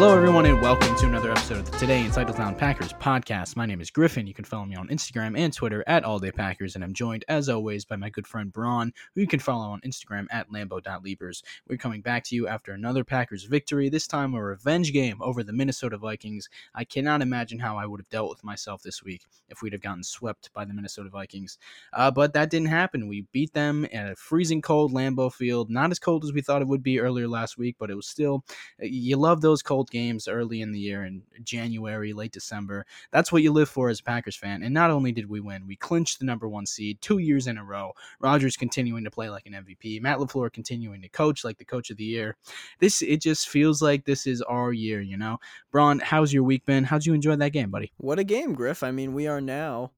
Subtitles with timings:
[0.00, 3.56] Hello, everyone, and welcome to another episode of the Today in Titletown Packers podcast.
[3.56, 4.28] My name is Griffin.
[4.28, 7.84] You can follow me on Instagram and Twitter at AllDayPackers, and I'm joined, as always,
[7.84, 11.42] by my good friend Braun, who you can follow on Instagram at Lambo.Leapers.
[11.68, 15.42] We're coming back to you after another Packers victory, this time a revenge game over
[15.42, 16.48] the Minnesota Vikings.
[16.76, 19.82] I cannot imagine how I would have dealt with myself this week if we'd have
[19.82, 21.58] gotten swept by the Minnesota Vikings.
[21.92, 23.08] Uh, but that didn't happen.
[23.08, 25.70] We beat them at a freezing cold Lambeau Field.
[25.70, 28.06] Not as cold as we thought it would be earlier last week, but it was
[28.06, 28.44] still,
[28.78, 32.86] you love those cold games early in the year in January, late December.
[33.10, 34.62] That's what you live for as a Packers fan.
[34.62, 37.58] And not only did we win, we clinched the number one seed two years in
[37.58, 37.92] a row.
[38.20, 40.00] Rodgers continuing to play like an MVP.
[40.00, 42.36] Matt LaFleur continuing to coach like the coach of the year.
[42.80, 45.38] This it just feels like this is our year, you know.
[45.70, 46.84] Braun, how's your week been?
[46.84, 47.92] How'd you enjoy that game, buddy?
[47.98, 48.82] What a game, Griff.
[48.82, 49.92] I mean, we are now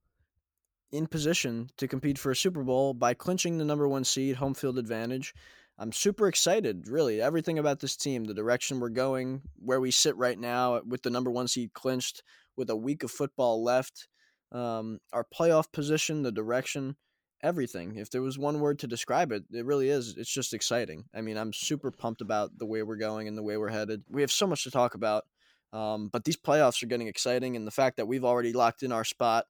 [0.93, 4.54] in position to compete for a Super Bowl by clinching the number one seed, home
[4.54, 5.35] field advantage.
[5.80, 7.23] I'm super excited, really.
[7.23, 11.09] Everything about this team, the direction we're going, where we sit right now with the
[11.09, 12.23] number one seed clinched,
[12.54, 14.06] with a week of football left,
[14.52, 16.96] um, our playoff position, the direction,
[17.42, 17.96] everything.
[17.96, 20.16] If there was one word to describe it, it really is.
[20.18, 21.04] It's just exciting.
[21.14, 24.02] I mean, I'm super pumped about the way we're going and the way we're headed.
[24.10, 25.24] We have so much to talk about,
[25.73, 28.92] um, but these playoffs are getting exciting, and the fact that we've already locked in
[28.92, 29.46] our spot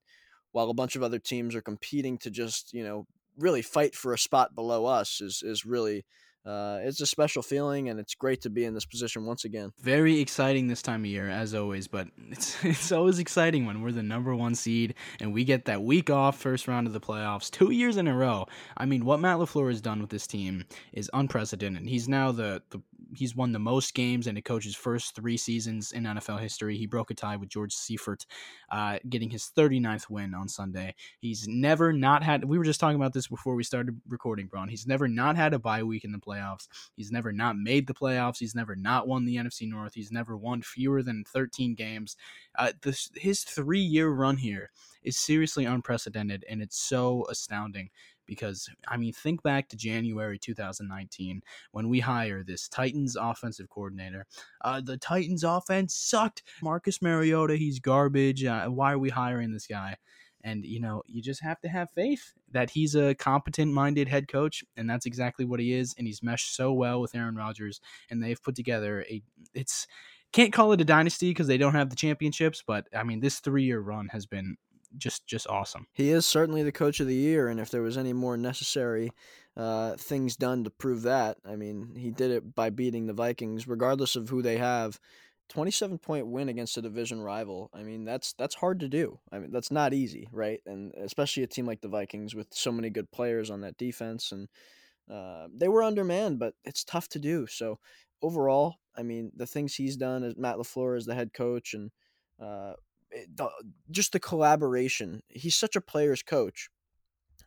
[0.53, 3.07] while a bunch of other teams are competing to just, you know,
[3.41, 6.05] really fight for a spot below us is is really
[6.45, 9.73] uh, it's a special feeling and it's great to be in this position once again.
[9.79, 13.93] Very exciting this time of year, as always, but it's it's always exciting when we're
[13.93, 17.51] the number one seed and we get that week off first round of the playoffs
[17.51, 18.47] two years in a row.
[18.77, 21.87] I mean, what Matt LaFleur has done with this team is unprecedented.
[21.87, 22.81] He's now the, the
[23.15, 26.77] he's won the most games in a coach's first three seasons in NFL history.
[26.77, 28.27] He broke a tie with George Seifert,
[28.71, 30.95] uh, getting his 39th win on Sunday.
[31.19, 32.45] He's never not had.
[32.45, 34.69] We were just talking about this before we started recording, Braun.
[34.69, 36.69] He's never not had a bye week in the playoffs.
[36.97, 38.39] He's never not made the playoffs.
[38.39, 39.95] He's never not won the NFC North.
[39.95, 42.17] He's never won fewer than 13 games.
[42.59, 44.71] Uh, this his three year run here
[45.03, 47.91] is seriously unprecedented, and it's so astounding
[48.31, 51.43] because I mean, think back to January 2019
[51.73, 54.25] when we hire this Titans offensive coordinator.
[54.65, 56.45] Uh, the Titans offense sucked.
[56.63, 58.45] Marcus Mariota, he's garbage.
[58.45, 59.97] Uh, why are we hiring this guy?
[60.45, 64.63] And you know, you just have to have faith that he's a competent-minded head coach,
[64.77, 65.93] and that's exactly what he is.
[65.99, 67.81] And he's meshed so well with Aaron Rodgers,
[68.11, 69.23] and they've put together a.
[69.55, 69.89] It's
[70.33, 73.41] can't call it a dynasty because they don't have the championships, but I mean, this
[73.41, 74.57] three-year run has been
[74.97, 75.87] just just awesome.
[75.93, 79.13] He is certainly the coach of the year, and if there was any more necessary
[79.57, 83.67] uh, things done to prove that, I mean, he did it by beating the Vikings,
[83.69, 85.01] regardless of who they have.
[85.51, 87.71] 27 point win against a division rival.
[87.75, 89.19] I mean, that's that's hard to do.
[89.33, 90.61] I mean, that's not easy, right?
[90.65, 94.31] And especially a team like the Vikings with so many good players on that defense
[94.31, 94.49] and
[95.11, 97.47] uh, they were undermanned, but it's tough to do.
[97.49, 97.81] So
[98.23, 101.91] overall, I mean, the things he's done as Matt LaFleur as the head coach and
[102.41, 102.75] uh,
[103.11, 103.51] the,
[103.91, 105.23] just the collaboration.
[105.29, 106.69] He's such a player's coach.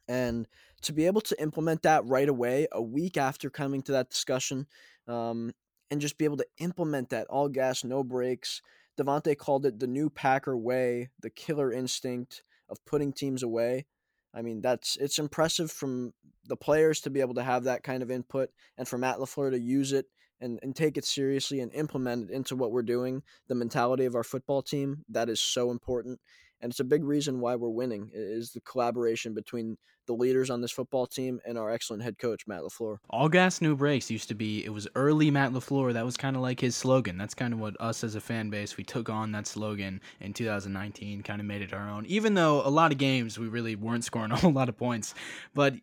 [0.07, 0.47] And
[0.81, 4.67] to be able to implement that right away, a week after coming to that discussion,
[5.07, 5.53] um,
[5.89, 8.61] and just be able to implement that all gas, no brakes.
[8.97, 13.85] Davante called it the new Packer way, the killer instinct of putting teams away.
[14.33, 16.13] I mean, that's it's impressive from
[16.45, 19.51] the players to be able to have that kind of input and for Matt LaFleur
[19.51, 20.07] to use it
[20.43, 24.15] and, and take it seriously and implement it into what we're doing, the mentality of
[24.15, 26.19] our football team, that is so important.
[26.61, 30.61] And it's a big reason why we're winning is the collaboration between the leaders on
[30.61, 32.97] this football team and our excellent head coach Matt LaFleur.
[33.09, 34.63] All gas, no brakes used to be.
[34.65, 35.93] It was early Matt LaFleur.
[35.93, 37.17] That was kind of like his slogan.
[37.17, 40.33] That's kind of what us as a fan base we took on that slogan in
[40.33, 41.23] 2019.
[41.23, 42.05] Kind of made it our own.
[42.05, 45.13] Even though a lot of games we really weren't scoring a whole lot of points,
[45.53, 45.75] but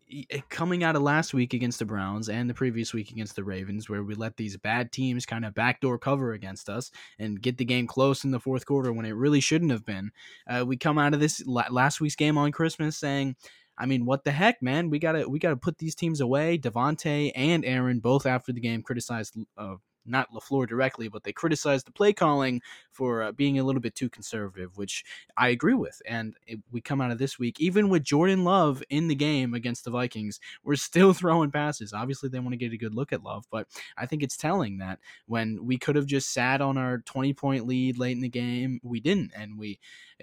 [0.48, 3.88] coming out of last week against the Browns and the previous week against the Ravens,
[3.88, 7.64] where we let these bad teams kind of backdoor cover against us and get the
[7.64, 10.10] game close in the fourth quarter when it really shouldn't have been.
[10.48, 13.36] Uh, we come out of this last week's game on Christmas saying
[13.80, 14.90] I mean, what the heck, man?
[14.90, 16.58] We gotta we gotta put these teams away.
[16.58, 21.86] Davante and Aaron both after the game criticized uh, not LaFleur directly, but they criticized
[21.86, 22.60] the play calling
[22.90, 25.04] for uh, being a little bit too conservative, which
[25.36, 26.00] I agree with.
[26.06, 29.54] And it, we come out of this week, even with Jordan Love in the game
[29.54, 31.92] against the Vikings, we're still throwing passes.
[31.92, 33.66] Obviously, they want to get a good look at Love, but
[33.96, 37.66] I think it's telling that when we could have just sat on our 20 point
[37.66, 39.32] lead late in the game, we didn't.
[39.36, 39.78] And we,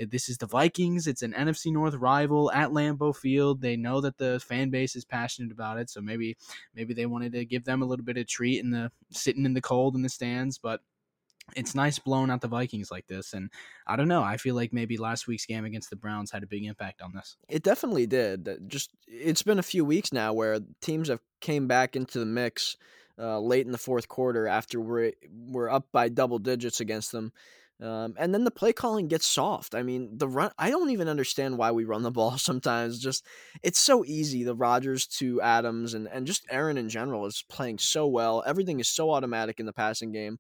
[0.09, 1.07] this is the Vikings.
[1.07, 3.61] It's an NFC North rival at Lambeau Field.
[3.61, 6.37] They know that the fan base is passionate about it, so maybe
[6.75, 9.53] maybe they wanted to give them a little bit of treat in the sitting in
[9.53, 10.81] the cold in the stands, but
[11.55, 13.33] it's nice blowing out the Vikings like this.
[13.33, 13.49] And
[13.85, 14.21] I don't know.
[14.21, 17.13] I feel like maybe last week's game against the Browns had a big impact on
[17.13, 17.37] this.
[17.47, 18.49] It definitely did.
[18.67, 22.75] Just it's been a few weeks now where teams have came back into the mix
[23.19, 27.31] uh, late in the fourth quarter after we're we're up by double digits against them.
[27.79, 29.75] Um, and then the play calling gets soft.
[29.75, 30.51] I mean, the run.
[30.57, 32.99] I don't even understand why we run the ball sometimes.
[32.99, 33.25] Just
[33.61, 34.43] it's so easy.
[34.43, 38.43] The Rodgers to Adams and and just Aaron in general is playing so well.
[38.47, 40.39] Everything is so automatic in the passing game,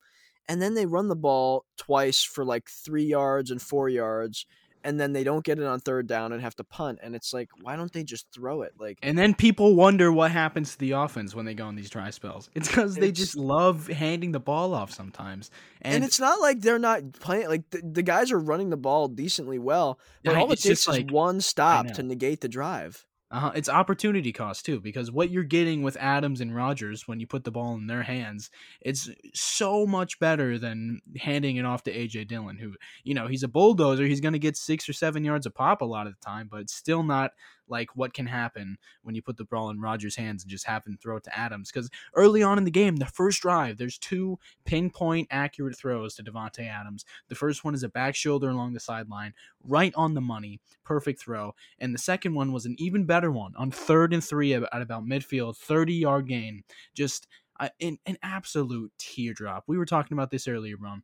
[0.49, 4.47] and then they run the ball twice for like three yards and four yards,
[4.87, 6.99] and then they don't get it on third down and have to punt.
[7.03, 8.71] And it's like, why don't they just throw it?
[8.79, 11.89] Like, and then people wonder what happens to the offense when they go on these
[11.89, 12.49] dry spells.
[12.55, 15.51] It's because they just love handing the ball off sometimes.
[15.81, 17.49] And, and it's not like they're not playing.
[17.49, 21.03] Like the, the guys are running the ball decently well, but all it takes is
[21.09, 23.05] one stop to negate the drive.
[23.29, 23.51] Uh-huh.
[23.55, 27.43] It's opportunity cost too, because what you're getting with Adams and Rodgers when you put
[27.43, 32.29] the ball in their hands, it's so much better than handing it off to AJ
[32.29, 34.05] Dillon, who you know he's a bulldozer.
[34.05, 36.47] He's going to get six or seven yards a pop a lot of the time,
[36.49, 37.31] but it's still not
[37.67, 40.85] like what can happen when you put the ball in Rodgers' hands and just have
[40.85, 41.71] him throw it to Adams.
[41.71, 46.23] Because early on in the game, the first drive, there's two pinpoint accurate throws to
[46.23, 47.05] Davante Adams.
[47.29, 49.33] The first one is a back shoulder along the sideline,
[49.63, 51.53] right on the money, perfect throw.
[51.79, 55.05] And the second one was an even better one on third and three at about
[55.05, 56.63] midfield, 30 yard gain.
[56.93, 57.27] Just
[57.59, 59.63] uh, an, an absolute teardrop.
[59.67, 61.03] We were talking about this earlier, Braun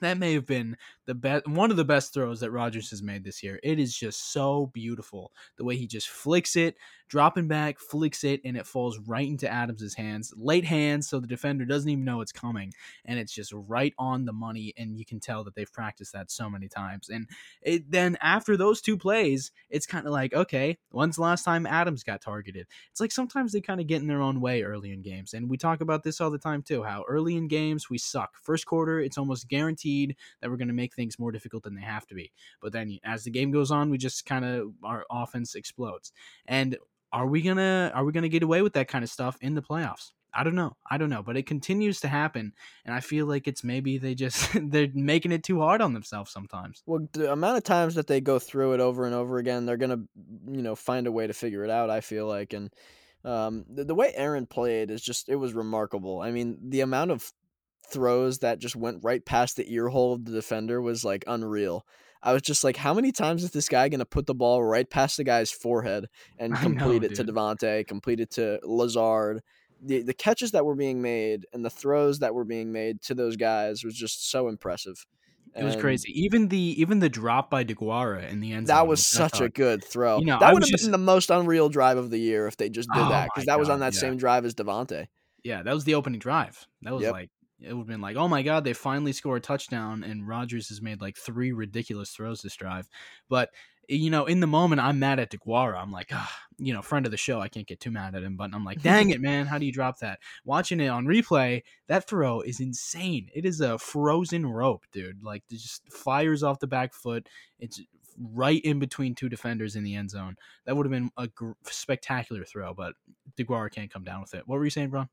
[0.00, 0.76] that may have been
[1.06, 3.60] the best one of the best throws that Rodgers has made this year.
[3.62, 6.76] It is just so beautiful the way he just flicks it,
[7.08, 10.32] dropping back, flicks it, and it falls right into Adams's hands.
[10.36, 12.72] Late hands, so the defender doesn't even know it's coming,
[13.04, 14.72] and it's just right on the money.
[14.76, 17.08] And you can tell that they've practiced that so many times.
[17.08, 17.28] And
[17.62, 21.66] it, then after those two plays, it's kind of like, okay, when's the last time
[21.66, 22.66] Adams got targeted?
[22.90, 25.48] It's like sometimes they kind of get in their own way early in games, and
[25.48, 26.82] we talk about this all the time too.
[26.82, 28.36] How early in games we suck.
[28.42, 31.82] First quarter, it's almost guaranteed that we're going to make things more difficult than they
[31.82, 32.32] have to be.
[32.60, 36.12] But then as the game goes on, we just kind of our offense explodes.
[36.46, 36.76] And
[37.16, 39.62] are we gonna are we gonna get away with that kind of stuff in the
[39.62, 40.12] playoffs?
[40.34, 40.76] I don't know.
[40.90, 42.52] I don't know, but it continues to happen,
[42.84, 46.30] and I feel like it's maybe they just they're making it too hard on themselves
[46.30, 46.82] sometimes.
[46.84, 49.78] Well, the amount of times that they go through it over and over again, they're
[49.78, 50.02] gonna
[50.46, 51.88] you know find a way to figure it out.
[51.88, 52.70] I feel like, and
[53.24, 56.20] um, the, the way Aaron played is just it was remarkable.
[56.20, 57.32] I mean, the amount of
[57.90, 61.86] throws that just went right past the ear hole of the defender was like unreal.
[62.26, 64.62] I was just like, how many times is this guy going to put the ball
[64.62, 66.06] right past the guy's forehead
[66.38, 67.26] and complete know, it dude.
[67.28, 69.42] to Davante, complete it to Lazard?
[69.80, 73.14] The, the catches that were being made and the throws that were being made to
[73.14, 75.06] those guys was just so impressive.
[75.54, 76.10] It was crazy.
[76.14, 78.76] Even the even the drop by Deguara in the end zone.
[78.76, 80.18] That was such a good throw.
[80.18, 80.84] You know, that would have just...
[80.84, 83.46] been the most unreal drive of the year if they just did oh that because
[83.46, 84.00] that God, was on that yeah.
[84.00, 85.06] same drive as Davante.
[85.44, 86.66] Yeah, that was the opening drive.
[86.82, 87.12] That was yep.
[87.12, 87.30] like
[87.60, 90.68] it would have been like, oh my god, they finally score a touchdown, and Rodgers
[90.68, 92.88] has made like three ridiculous throws this drive.
[93.28, 93.50] But
[93.88, 95.80] you know, in the moment, I'm mad at Deguara.
[95.80, 98.22] I'm like, ah, you know, friend of the show, I can't get too mad at
[98.22, 100.18] him, but I'm like, dang it, man, how do you drop that?
[100.44, 103.28] Watching it on replay, that throw is insane.
[103.34, 105.22] It is a frozen rope, dude.
[105.22, 107.28] Like, it just fires off the back foot.
[107.60, 107.80] It's
[108.18, 110.36] right in between two defenders in the end zone.
[110.64, 112.94] That would have been a gr- spectacular throw, but
[113.38, 114.42] Deguara can't come down with it.
[114.46, 115.08] What were you saying, Braun?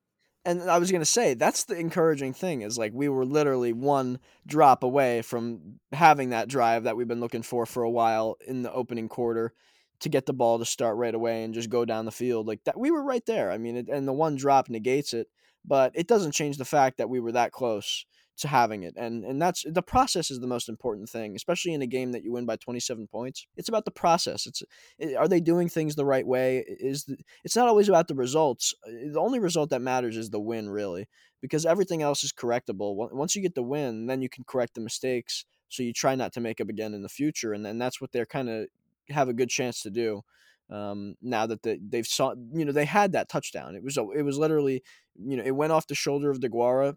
[0.45, 4.19] And I was gonna say that's the encouraging thing is like we were literally one
[4.45, 8.63] drop away from having that drive that we've been looking for for a while in
[8.63, 9.53] the opening quarter
[10.01, 12.63] to get the ball to start right away and just go down the field like
[12.65, 12.77] that.
[12.77, 13.51] We were right there.
[13.51, 15.27] I mean, it, and the one drop negates it,
[15.63, 18.05] but it doesn't change the fact that we were that close
[18.37, 18.95] to having it.
[18.97, 22.23] And and that's the process is the most important thing, especially in a game that
[22.23, 23.45] you win by 27 points.
[23.55, 24.45] It's about the process.
[24.47, 24.63] It's
[24.97, 26.63] it, are they doing things the right way?
[26.67, 28.73] Is the, it's not always about the results.
[28.85, 31.07] The only result that matters is the win, really,
[31.41, 32.95] because everything else is correctable.
[33.13, 35.45] Once you get the win, then you can correct the mistakes.
[35.69, 38.11] So you try not to make up again in the future, and then that's what
[38.11, 38.67] they're kind of
[39.09, 40.23] have a good chance to do.
[40.69, 43.75] Um, now that they, they've saw, you know, they had that touchdown.
[43.75, 44.81] It was it was literally,
[45.15, 46.95] you know, it went off the shoulder of Deguara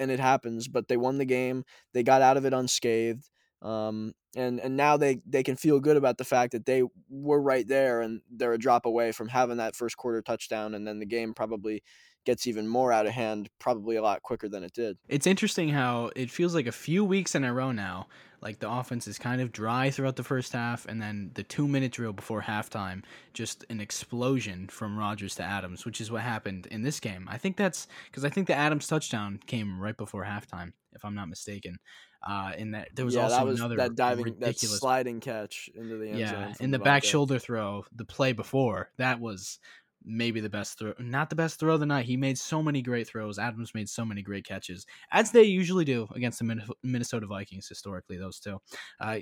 [0.00, 0.66] and it happens.
[0.66, 1.64] But they won the game.
[1.94, 3.30] They got out of it unscathed.
[3.62, 7.40] Um, and and now they they can feel good about the fact that they were
[7.40, 10.98] right there and they're a drop away from having that first quarter touchdown, and then
[10.98, 11.82] the game probably
[12.24, 14.98] gets even more out of hand, probably a lot quicker than it did.
[15.08, 18.08] It's interesting how it feels like a few weeks in a row now,
[18.42, 21.68] like the offense is kind of dry throughout the first half, and then the two
[21.68, 23.02] minute drill before halftime,
[23.34, 27.28] just an explosion from Rodgers to Adams, which is what happened in this game.
[27.30, 31.14] I think that's because I think the Adams touchdown came right before halftime, if I'm
[31.14, 31.78] not mistaken.
[32.26, 35.20] Uh, in that there was yeah, also that was another that diving, ridiculous that sliding
[35.20, 36.54] catch into the end yeah, zone.
[36.60, 39.58] in the back shoulder throw, the play before that was
[40.04, 42.06] maybe the best throw, not the best throw of the night.
[42.06, 43.38] He made so many great throws.
[43.38, 48.16] Adams made so many great catches, as they usually do against the Minnesota Vikings historically.
[48.16, 48.60] Those two.
[49.00, 49.18] Uh,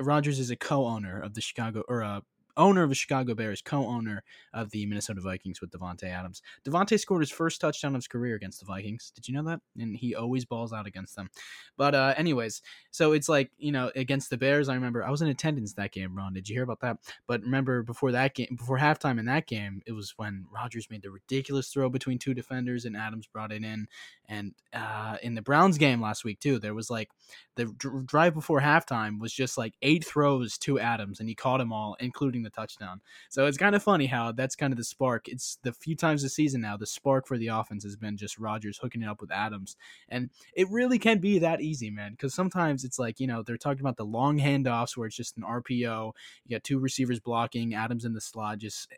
[0.00, 2.20] Rodgers is a co-owner of the Chicago or uh,
[2.56, 6.42] owner of the Chicago Bears, co-owner of the Minnesota Vikings with Davante Adams.
[6.64, 9.12] Davante scored his first touchdown of his career against the Vikings.
[9.14, 9.60] Did you know that?
[9.78, 11.30] And he always balls out against them.
[11.76, 14.68] But uh, anyways, so it's like you know against the Bears.
[14.68, 16.14] I remember I was in attendance that game.
[16.14, 16.98] Braun, did you hear about that?
[17.26, 21.02] But remember before that game, before halftime in that game, it was when Rodgers made
[21.02, 23.86] the ridiculous throw between two defenders and Adams brought it in.
[24.28, 27.10] And uh, in the Browns game last week too, there was like
[27.56, 27.66] the
[28.06, 31.96] drive before halftime was just like eight throws to Adams, and he caught them all,
[32.00, 33.00] including the touchdown.
[33.28, 35.28] So it's kind of funny how that's kind of the spark.
[35.28, 38.38] It's the few times this season now, the spark for the offense has been just
[38.38, 39.76] Rodgers hooking it up with Adams,
[40.08, 42.12] and it really can be that easy, man.
[42.12, 45.36] Because sometimes it's like you know they're talking about the long handoffs where it's just
[45.36, 46.12] an RPO,
[46.46, 48.92] you got two receivers blocking, Adams in the slot, just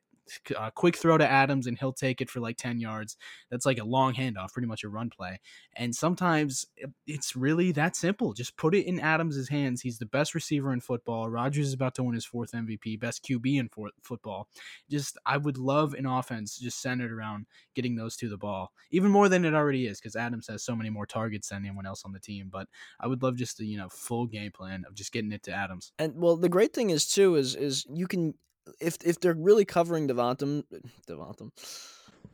[0.51, 3.17] a uh, quick throw to Adams and he'll take it for like 10 yards.
[3.51, 5.41] That's like a long handoff, pretty much a run play.
[5.77, 6.67] And sometimes
[7.07, 8.33] it's really that simple.
[8.33, 9.83] Just put it in Adams' hands.
[9.83, 11.29] He's the best receiver in football.
[11.29, 14.49] Rodgers is about to win his fourth MVP, best QB in for- football.
[14.91, 19.11] Just, I would love an offense just centered around getting those two the ball, even
[19.11, 22.03] more than it already is, because Adams has so many more targets than anyone else
[22.05, 22.49] on the team.
[22.51, 22.69] But
[23.01, 25.53] I would love just the, you know, full game plan of just getting it to
[25.53, 25.93] Adams.
[25.99, 28.35] And well, the great thing is too is is you can
[28.81, 30.65] if if they're really covering Devontum,
[31.09, 31.51] Devontum.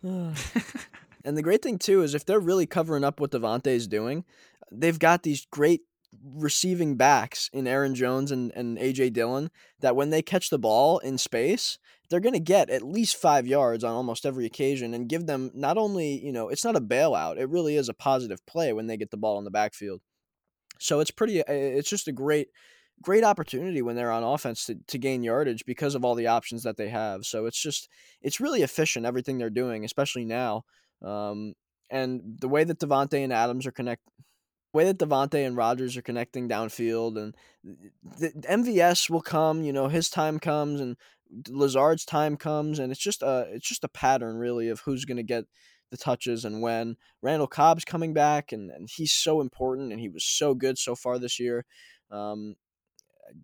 [1.24, 4.24] and the great thing too is if they're really covering up what Davante is doing,
[4.70, 5.82] they've got these great
[6.34, 10.98] receiving backs in Aaron Jones and, and AJ Dillon that when they catch the ball
[10.98, 15.08] in space, they're going to get at least five yards on almost every occasion and
[15.08, 18.44] give them not only, you know, it's not a bailout, it really is a positive
[18.46, 20.00] play when they get the ball in the backfield.
[20.78, 22.48] So it's pretty, it's just a great
[23.02, 26.62] great opportunity when they're on offense to, to gain yardage because of all the options
[26.62, 27.24] that they have.
[27.24, 27.88] So it's just
[28.22, 30.64] it's really efficient everything they're doing, especially now.
[31.02, 31.54] Um,
[31.90, 34.02] and the way that Davante and Adams are connect,
[34.72, 39.62] way that Davante and Rodgers are connecting downfield, and the, the MVS will come.
[39.62, 40.96] You know, his time comes, and
[41.48, 45.16] Lazard's time comes, and it's just a it's just a pattern really of who's going
[45.16, 45.44] to get
[45.90, 46.96] the touches and when.
[47.22, 50.94] Randall Cobb's coming back, and, and he's so important, and he was so good so
[50.94, 51.64] far this year.
[52.10, 52.56] Um,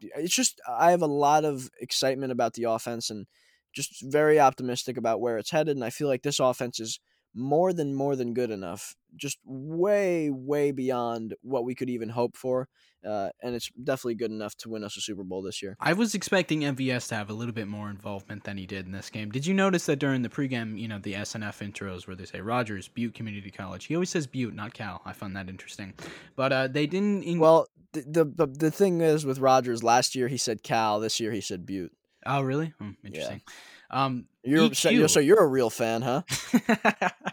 [0.01, 3.27] it's just I have a lot of excitement about the offense and
[3.75, 5.77] just very optimistic about where it's headed.
[5.77, 7.01] And I feel like this offense is
[7.35, 12.37] more than more than good enough, just way way beyond what we could even hope
[12.37, 12.69] for.
[13.05, 15.77] Uh, and it's definitely good enough to win us a Super Bowl this year.
[15.79, 18.93] I was expecting MVS to have a little bit more involvement than he did in
[18.93, 19.31] this game.
[19.31, 22.41] Did you notice that during the pregame, you know, the SNF intros where they say
[22.41, 25.03] Rodgers, Butte Community College, he always says Butte, not Cal.
[25.05, 25.93] I found that interesting,
[26.35, 27.25] but uh, they didn't.
[27.25, 31.21] In- well, the, the the thing is with rodgers last year he said Cal, this
[31.21, 31.93] year he said Butte.
[32.27, 32.73] Oh, really?
[32.79, 33.43] Hmm, interesting.
[33.47, 33.55] Yeah.
[33.91, 35.11] Um, you're EQ.
[35.11, 36.23] So, you're a real fan, huh?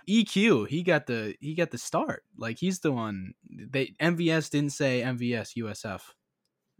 [0.09, 2.23] EQ, he got the he got the start.
[2.37, 3.33] Like he's the one.
[3.49, 6.01] They MVS didn't say MVS USF.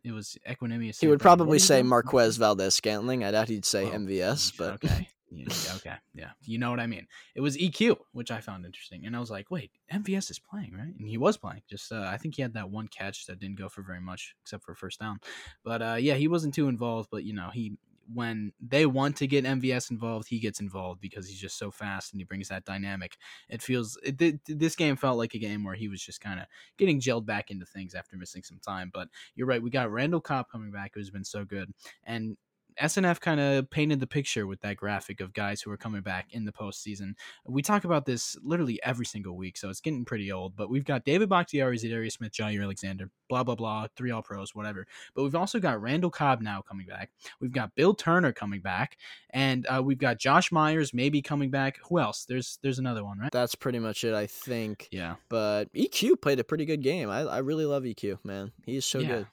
[0.04, 1.00] It was Equanimeous.
[1.00, 3.24] He would probably say Marquez Valdes Scantling.
[3.24, 5.10] I doubt he'd say well, MVS, but okay.
[5.34, 5.48] Yeah,
[5.78, 7.08] okay, yeah, you know what I mean.
[7.36, 10.74] It was EQ, which I found interesting, and I was like, "Wait, MVS is playing,
[10.74, 11.62] right?" And he was playing.
[11.70, 14.36] Just, uh, I think he had that one catch that didn't go for very much,
[14.44, 15.22] except for first down.
[15.64, 17.08] But uh, yeah, he wasn't too involved.
[17.10, 17.78] But you know, he
[18.14, 22.12] when they want to get MVS involved, he gets involved because he's just so fast
[22.12, 23.18] and he brings that dynamic.
[23.50, 26.46] It feels it, this game felt like a game where he was just kind of
[26.78, 28.92] getting gelled back into things after missing some time.
[28.94, 32.38] But you're right, we got Randall Cobb coming back, who's been so good, and
[32.82, 36.28] SNF kind of painted the picture with that graphic of guys who are coming back
[36.32, 37.14] in the postseason.
[37.46, 40.56] We talk about this literally every single week, so it's getting pretty old.
[40.56, 44.56] But we've got David Bakhtiari, Za'Darius Smith, Jaire Alexander, blah blah blah, three All Pros,
[44.56, 44.88] whatever.
[45.16, 47.12] But we've also got Randall Cobb now coming back.
[47.40, 48.98] We've got Bill Turner coming back,
[49.30, 51.80] and uh, we've got Josh Myers maybe coming back.
[51.88, 52.26] Who else?
[52.26, 53.32] There's there's another one, right?
[53.32, 54.88] That's pretty much it, I think.
[54.92, 55.16] Yeah.
[55.30, 57.10] But EQ played a pretty good game.
[57.10, 58.52] I I really love EQ, man.
[58.66, 59.08] He's so yeah.
[59.08, 59.28] good.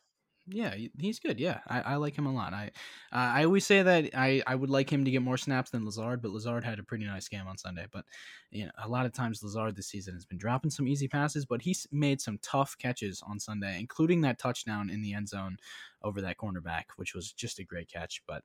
[0.50, 1.38] Yeah, he's good.
[1.38, 2.52] Yeah, I, I like him a lot.
[2.54, 2.70] I
[3.12, 5.84] uh, I always say that I, I would like him to get more snaps than
[5.84, 7.86] Lazard, but Lazard had a pretty nice game on Sunday.
[7.90, 8.04] But
[8.50, 11.44] you know, a lot of times Lazard this season has been dropping some easy passes,
[11.44, 15.58] but he's made some tough catches on Sunday, including that touchdown in the end zone
[16.02, 18.22] over that cornerback, which was just a great catch.
[18.26, 18.42] But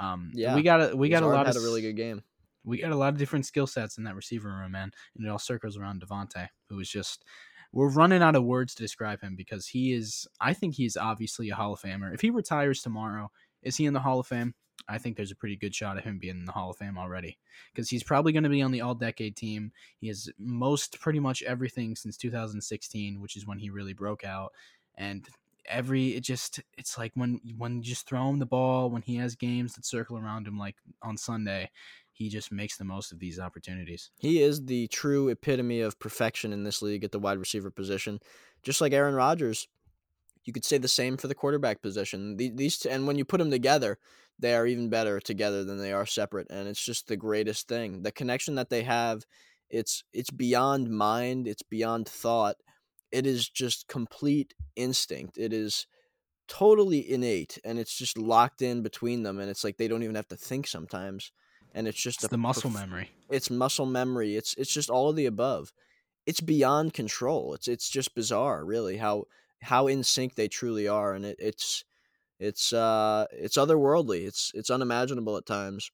[0.00, 1.96] um, yeah, we got a we got Lazard a lot had of a really good
[1.96, 2.22] game.
[2.64, 5.28] We got a lot of different skill sets in that receiver room, man, and it
[5.28, 7.24] all circles around Davante, who is just
[7.74, 11.50] we're running out of words to describe him because he is I think he's obviously
[11.50, 12.14] a Hall of Famer.
[12.14, 13.30] If he retires tomorrow,
[13.62, 14.54] is he in the Hall of Fame?
[14.88, 16.96] I think there's a pretty good shot of him being in the Hall of Fame
[16.96, 17.38] already
[17.72, 19.72] because he's probably going to be on the all decade team.
[19.98, 24.52] He has most pretty much everything since 2016, which is when he really broke out.
[24.96, 25.26] And
[25.66, 29.16] every it just it's like when when you just throw him the ball when he
[29.16, 31.70] has games that circle around him like on Sunday,
[32.14, 34.10] he just makes the most of these opportunities.
[34.18, 38.20] He is the true epitome of perfection in this league at the wide receiver position.
[38.62, 39.68] Just like Aaron Rodgers
[40.44, 42.36] You could say the same for the quarterback position.
[42.36, 43.98] These two, and when you put them together,
[44.38, 48.02] they are even better together than they are separate, and it's just the greatest thing.
[48.02, 49.24] The connection that they have,
[49.70, 52.56] it's it's beyond mind, it's beyond thought.
[53.10, 55.38] It is just complete instinct.
[55.38, 55.86] It is
[56.48, 60.16] totally innate, and it's just locked in between them, and it's like they don't even
[60.16, 61.32] have to think sometimes,
[61.74, 63.10] and it's just it's the muscle perf- memory.
[63.28, 64.36] It's muscle memory.
[64.36, 65.72] It's it's just all of the above.
[66.26, 67.54] It's beyond control.
[67.54, 69.24] It's it's just bizarre, really, how
[69.62, 71.84] how in sync they truly are, and it, it's
[72.38, 74.26] it's uh it's otherworldly.
[74.26, 75.90] It's it's unimaginable at times.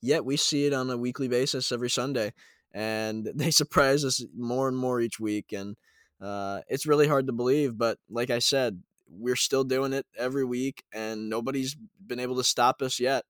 [0.00, 2.32] Yet we see it on a weekly basis every Sunday,
[2.72, 5.52] and they surprise us more and more each week.
[5.52, 5.76] And
[6.20, 10.44] uh, it's really hard to believe, but like I said, we're still doing it every
[10.44, 11.76] week, and nobody's
[12.06, 13.24] been able to stop us yet.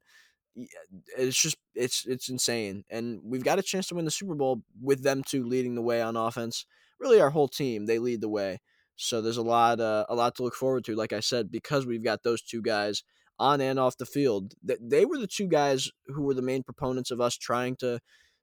[1.17, 4.63] It's just it's it's insane, and we've got a chance to win the Super Bowl
[4.81, 6.67] with them two leading the way on offense.
[7.01, 8.61] Really, our whole team they lead the way.
[8.97, 10.95] So there's a lot, uh, a lot to look forward to.
[10.95, 13.03] Like I said, because we've got those two guys
[13.39, 14.55] on and off the field.
[14.63, 17.99] They were the two guys who were the main proponents of us trying to,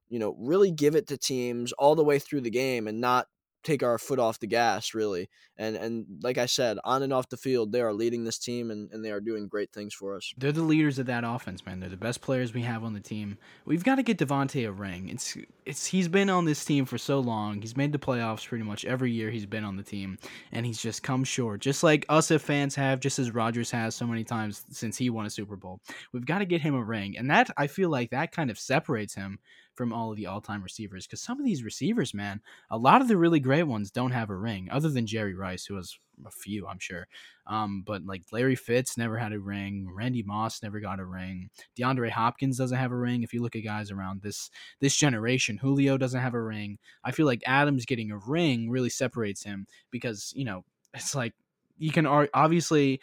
[0.09, 3.27] you know, really give it to teams all the way through the game and not
[3.63, 7.29] take our foot off the gas really and and like i said on and off
[7.29, 10.15] the field they are leading this team and, and they are doing great things for
[10.15, 10.33] us.
[10.37, 11.79] They're the leaders of that offense man.
[11.79, 13.37] They're the best players we have on the team.
[13.65, 15.09] We've got to get Davante a ring.
[15.09, 17.61] It's it's he's been on this team for so long.
[17.61, 20.17] He's made the playoffs pretty much every year he's been on the team
[20.51, 23.95] and he's just come short just like us if fans have just as rodgers has
[23.95, 25.81] so many times since he won a super bowl.
[26.13, 28.59] We've got to get him a ring and that i feel like that kind of
[28.59, 29.39] separates him
[29.79, 33.07] from all of the all-time receivers because some of these receivers, man, a lot of
[33.07, 36.31] the really great ones don't have a ring, other than Jerry Rice, who has a
[36.31, 37.07] few, I'm sure.
[37.47, 41.49] Um, but like Larry Fitz never had a ring, Randy Moss never got a ring,
[41.79, 43.23] DeAndre Hopkins doesn't have a ring.
[43.23, 46.77] If you look at guys around this this generation, Julio doesn't have a ring.
[47.05, 51.31] I feel like Adams getting a ring really separates him because you know it's like
[51.77, 52.99] you can obviously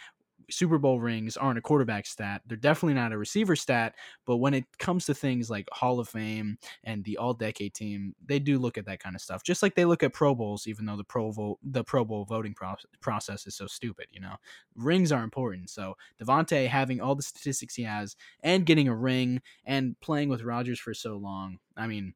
[0.50, 2.42] Super Bowl rings aren't a quarterback stat.
[2.46, 3.94] They're definitely not a receiver stat.
[4.26, 8.14] But when it comes to things like Hall of Fame and the All Decade Team,
[8.24, 9.42] they do look at that kind of stuff.
[9.42, 12.24] Just like they look at Pro Bowls, even though the Pro Bowl the Pro Bowl
[12.24, 14.06] voting pro- process is so stupid.
[14.10, 14.36] You know,
[14.74, 15.70] rings are important.
[15.70, 20.42] So Davante having all the statistics he has and getting a ring and playing with
[20.42, 22.14] Rodgers for so long, I mean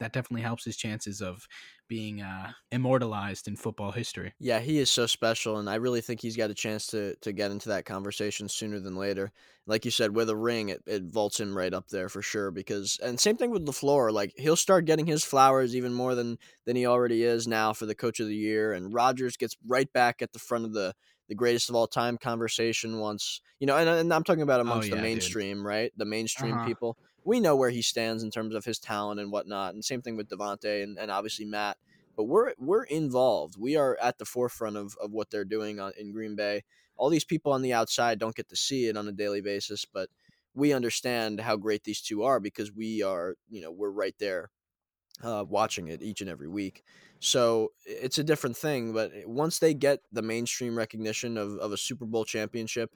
[0.00, 1.46] that definitely helps his chances of
[1.88, 4.32] being uh, immortalized in football history.
[4.40, 7.32] Yeah, he is so special, and I really think he's got a chance to to
[7.32, 9.30] get into that conversation sooner than later.
[9.66, 12.50] Like you said, with a ring, it, it vaults him right up there for sure.
[12.50, 16.38] Because and same thing with LaFleur, like he'll start getting his flowers even more than
[16.66, 19.92] than he already is now for the Coach of the Year, and Rodgers gets right
[19.92, 20.94] back at the front of the
[21.28, 24.62] the greatest of all time conversation once you know and, and i'm talking about oh,
[24.62, 25.66] amongst oh, yeah, the mainstream dude.
[25.66, 26.66] right the mainstream uh-huh.
[26.66, 29.74] people we know where he stands in terms of his talent and whatnot.
[29.74, 31.76] And same thing with Davante and, and obviously Matt.
[32.16, 33.54] But we're we're involved.
[33.58, 36.64] We are at the forefront of, of what they're doing on, in Green Bay.
[36.96, 39.86] All these people on the outside don't get to see it on a daily basis,
[39.86, 40.10] but
[40.54, 44.50] we understand how great these two are because we are, you know, we're right there
[45.22, 46.82] uh, watching it each and every week.
[47.20, 48.92] So it's a different thing.
[48.92, 52.94] But once they get the mainstream recognition of, of a Super Bowl championship,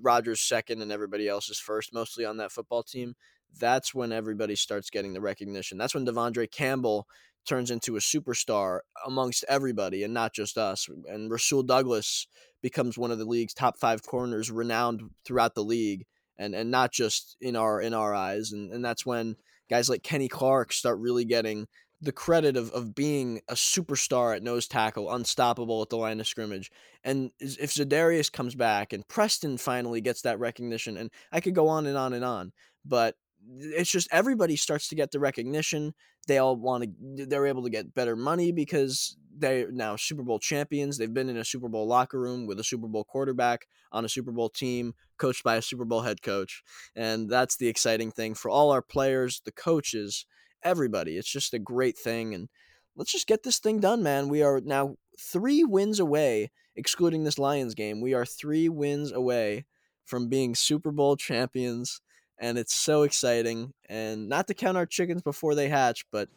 [0.00, 3.14] Rodgers second and everybody else is first, mostly on that football team,
[3.58, 5.78] that's when everybody starts getting the recognition.
[5.78, 7.06] That's when De'Vondre Campbell
[7.46, 10.88] turns into a superstar amongst everybody and not just us.
[11.06, 12.26] And Rasul Douglas
[12.60, 16.04] becomes one of the league's top five corners, renowned throughout the league,
[16.38, 18.52] and and not just in our in our eyes.
[18.52, 19.36] And and that's when
[19.70, 21.66] guys like Kenny Clark start really getting
[22.02, 26.26] the credit of, of being a superstar at nose tackle, unstoppable at the line of
[26.26, 26.70] scrimmage.
[27.02, 31.68] And if Za'Darius comes back and Preston finally gets that recognition, and I could go
[31.68, 32.52] on and on and on,
[32.84, 33.14] but
[33.58, 35.94] it's just everybody starts to get the recognition.
[36.26, 37.26] They all want to.
[37.26, 40.98] They're able to get better money because they're now Super Bowl champions.
[40.98, 44.08] They've been in a Super Bowl locker room with a Super Bowl quarterback on a
[44.08, 46.62] Super Bowl team, coached by a Super Bowl head coach,
[46.94, 50.26] and that's the exciting thing for all our players, the coaches,
[50.62, 51.16] everybody.
[51.16, 52.48] It's just a great thing, and
[52.96, 54.28] let's just get this thing done, man.
[54.28, 58.00] We are now three wins away, excluding this Lions game.
[58.00, 59.66] We are three wins away
[60.04, 62.00] from being Super Bowl champions
[62.38, 63.72] and it's so exciting.
[63.88, 66.28] And not to count our chickens before they hatch, but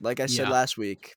[0.00, 0.52] like I said yeah.
[0.52, 1.16] last week,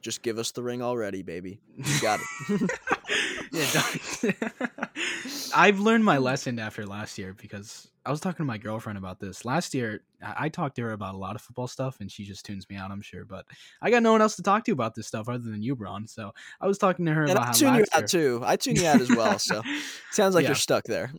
[0.00, 1.60] just give us the ring already, baby.
[1.76, 2.70] You got it.
[3.52, 3.82] yeah,
[5.54, 9.20] I've learned my lesson after last year because I was talking to my girlfriend about
[9.20, 10.02] this last year.
[10.22, 12.76] I talked to her about a lot of football stuff, and she just tunes me
[12.76, 12.90] out.
[12.90, 13.44] I'm sure, but
[13.82, 16.06] I got no one else to talk to about this stuff other than you, Braun.
[16.06, 18.40] So I was talking to her and about I tune you out too.
[18.42, 19.38] I tune you out as well.
[19.38, 19.62] So
[20.12, 20.50] sounds like yeah.
[20.50, 21.12] you're stuck there.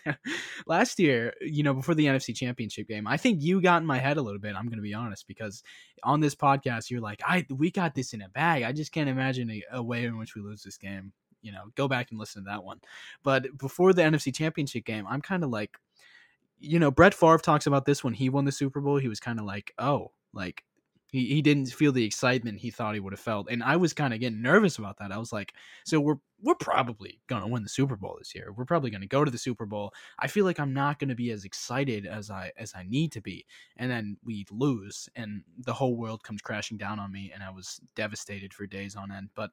[0.66, 3.98] last year, you know, before the NFC Championship game, I think you got in my
[3.98, 4.54] head a little bit.
[4.56, 5.62] I'm going to be honest because
[6.02, 8.62] on this podcast, you're like, "I we got this in a bag.
[8.62, 11.64] I just can't imagine a, a way in which we lose this game." You know,
[11.74, 12.80] go back and listen to that one.
[13.22, 15.76] But before the NFC Championship game, I'm kind of like,
[16.58, 18.98] you know, Brett Favre talks about this when he won the Super Bowl.
[18.98, 20.64] He was kind of like, oh, like
[21.10, 23.48] he, he didn't feel the excitement he thought he would have felt.
[23.50, 25.12] And I was kind of getting nervous about that.
[25.12, 28.52] I was like, so we're we're probably going to win the Super Bowl this year.
[28.56, 29.92] We're probably going to go to the Super Bowl.
[30.18, 33.12] I feel like I'm not going to be as excited as I as I need
[33.12, 33.46] to be.
[33.76, 37.50] And then we lose and the whole world comes crashing down on me and I
[37.50, 39.30] was devastated for days on end.
[39.34, 39.50] But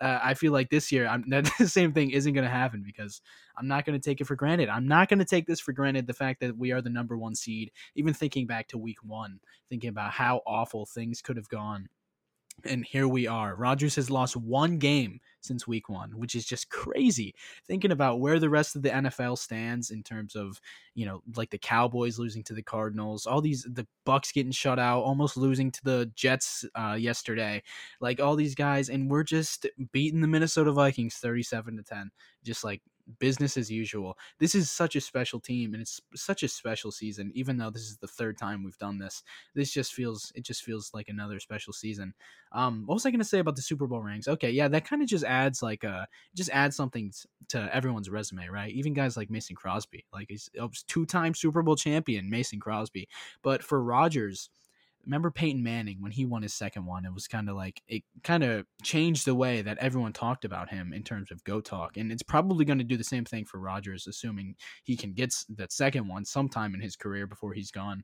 [0.00, 2.82] uh, I feel like this year I'm that the same thing isn't going to happen
[2.84, 3.20] because
[3.56, 4.68] I'm not going to take it for granted.
[4.68, 7.16] I'm not going to take this for granted the fact that we are the number
[7.16, 7.70] 1 seed.
[7.94, 11.88] Even thinking back to week 1, thinking about how awful things could have gone
[12.64, 13.54] and here we are.
[13.54, 17.34] Rodgers has lost one game since week one, which is just crazy.
[17.66, 20.60] Thinking about where the rest of the NFL stands in terms of,
[20.94, 24.78] you know, like the Cowboys losing to the Cardinals, all these, the Bucs getting shut
[24.78, 27.62] out, almost losing to the Jets uh, yesterday,
[28.00, 32.10] like all these guys, and we're just beating the Minnesota Vikings 37 to 10.
[32.42, 32.82] Just like
[33.18, 34.16] business as usual.
[34.38, 37.82] This is such a special team and it's such a special season even though this
[37.82, 39.22] is the third time we've done this.
[39.54, 42.14] This just feels it just feels like another special season.
[42.52, 44.28] Um what was I going to say about the Super Bowl rings?
[44.28, 47.12] Okay, yeah, that kind of just adds like a just adds something
[47.48, 48.72] to everyone's resume, right?
[48.72, 50.48] Even guys like Mason Crosby, like he's
[50.86, 53.08] two-time Super Bowl champion Mason Crosby.
[53.42, 54.50] But for Rodgers,
[55.04, 57.04] remember Peyton Manning when he won his second one?
[57.04, 60.70] It was kind of like it kind of changed the way that everyone talked about
[60.70, 63.44] him in terms of go talk, and it's probably going to do the same thing
[63.44, 67.70] for Rodgers, assuming he can get that second one sometime in his career before he's
[67.70, 68.02] gone.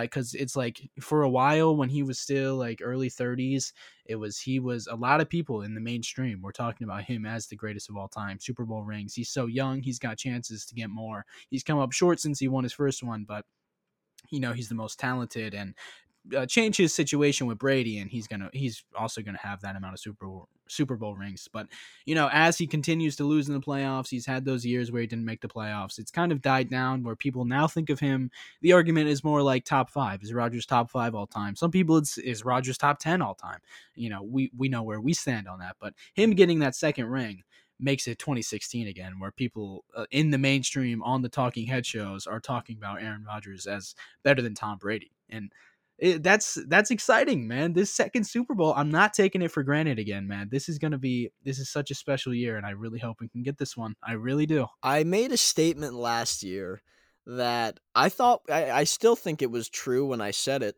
[0.00, 3.72] Because uh, it's like for a while when he was still like early 30s,
[4.04, 7.26] it was he was a lot of people in the mainstream were talking about him
[7.26, 8.38] as the greatest of all time.
[8.40, 9.14] Super Bowl rings.
[9.14, 11.24] He's so young, he's got chances to get more.
[11.50, 13.44] He's come up short since he won his first one, but
[14.30, 15.74] you know he's the most talented and
[16.36, 19.94] uh, change his situation with Brady, and he's gonna he's also gonna have that amount
[19.94, 21.48] of Super Bowl, Super Bowl rings.
[21.52, 21.66] But
[22.06, 25.00] you know, as he continues to lose in the playoffs, he's had those years where
[25.00, 25.98] he didn't make the playoffs.
[25.98, 28.30] It's kind of died down where people now think of him.
[28.60, 30.22] The argument is more like top five.
[30.22, 31.56] Is Rodgers top five all time?
[31.56, 33.58] Some people it's is Rodgers top ten all time.
[33.94, 35.76] You know, we we know where we stand on that.
[35.80, 37.42] But him getting that second ring
[37.80, 42.26] makes it 2016 again, where people uh, in the mainstream on the talking head shows
[42.26, 45.10] are talking about Aaron Rodgers as better than Tom Brady.
[45.28, 45.50] And
[46.02, 47.74] it, that's that's exciting, man.
[47.74, 50.48] This second Super Bowl, I'm not taking it for granted again, man.
[50.50, 53.28] This is gonna be this is such a special year, and I really hope we
[53.28, 53.94] can get this one.
[54.02, 54.66] I really do.
[54.82, 56.82] I made a statement last year
[57.24, 60.74] that I thought I, I still think it was true when I said it,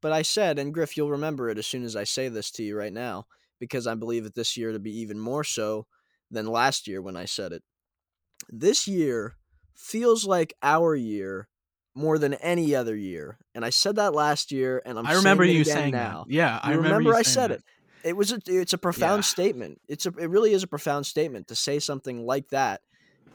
[0.00, 2.62] but I said, and Griff, you'll remember it as soon as I say this to
[2.62, 3.26] you right now,
[3.58, 5.88] because I believe it this year to be even more so
[6.30, 7.64] than last year when I said it.
[8.48, 9.34] This year
[9.74, 11.48] feels like our year
[11.98, 13.38] more than any other year.
[13.54, 16.24] And I said that last year, and I'm I remember you saying now.
[16.26, 16.32] That.
[16.32, 17.58] Yeah, I remember, remember I said that.
[17.58, 17.64] it.
[18.04, 19.26] It was a, it's a profound yeah.
[19.26, 19.80] statement.
[19.88, 22.80] It's a it really is a profound statement to say something like that.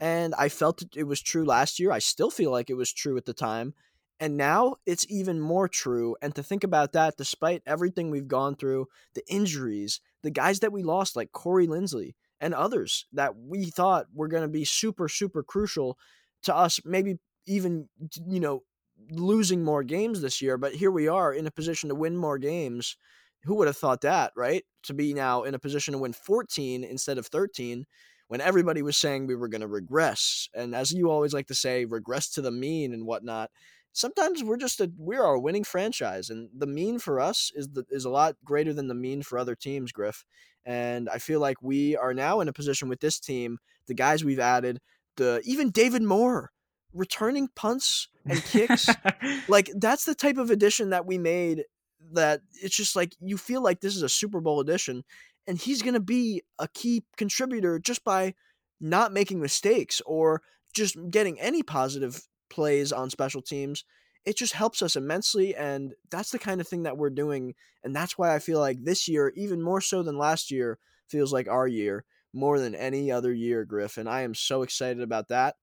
[0.00, 1.92] And I felt it, was true last year.
[1.92, 3.74] I still feel like it was true at the time.
[4.18, 6.16] And now it's even more true.
[6.22, 10.72] And to think about that, despite everything we've gone through, the injuries, the guys that
[10.72, 15.08] we lost, like Corey Linsley and others that we thought were going to be super,
[15.08, 15.96] super crucial
[16.44, 17.88] to us, maybe even,
[18.26, 18.62] you know,
[19.10, 22.38] losing more games this year, but here we are in a position to win more
[22.38, 22.96] games.
[23.44, 24.64] Who would have thought that, right?
[24.84, 27.84] To be now in a position to win 14 instead of 13
[28.28, 30.48] when everybody was saying we were going to regress.
[30.54, 33.50] And as you always like to say, regress to the mean and whatnot.
[33.92, 37.84] Sometimes we're just a we're a winning franchise, and the mean for us is the
[37.90, 40.24] is a lot greater than the mean for other teams, Griff.
[40.64, 44.24] And I feel like we are now in a position with this team, the guys
[44.24, 44.80] we've added,
[45.16, 46.50] the even David Moore
[46.94, 48.88] returning punts and kicks.
[49.48, 51.64] like that's the type of addition that we made
[52.12, 55.04] that it's just like you feel like this is a Super Bowl edition
[55.46, 58.34] and he's going to be a key contributor just by
[58.80, 60.42] not making mistakes or
[60.74, 63.84] just getting any positive plays on special teams.
[64.24, 67.94] It just helps us immensely and that's the kind of thing that we're doing and
[67.94, 70.78] that's why I feel like this year even more so than last year
[71.08, 72.04] feels like our year
[72.34, 75.54] more than any other year, Griff, and I am so excited about that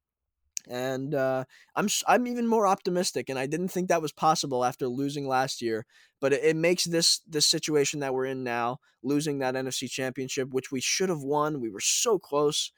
[0.69, 1.45] and uh,
[1.75, 5.61] I'm I'm even more optimistic, and I didn't think that was possible after losing last
[5.61, 5.85] year.
[6.19, 10.49] But it, it, makes this this situation that we're in now, losing that NFC Championship,
[10.51, 12.71] which we should have won, we were so close.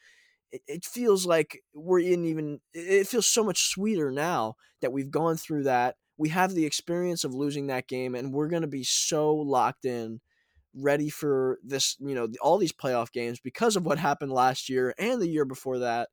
[0.51, 2.59] It, it feels like we're in even.
[2.73, 5.95] It feels so much sweeter now that we've gone through that.
[6.17, 9.85] We have the experience of losing that game, and we're going to be so locked
[9.85, 10.21] in
[10.75, 14.93] ready for this you know all these playoff games because of what happened last year
[14.97, 16.09] and the year before that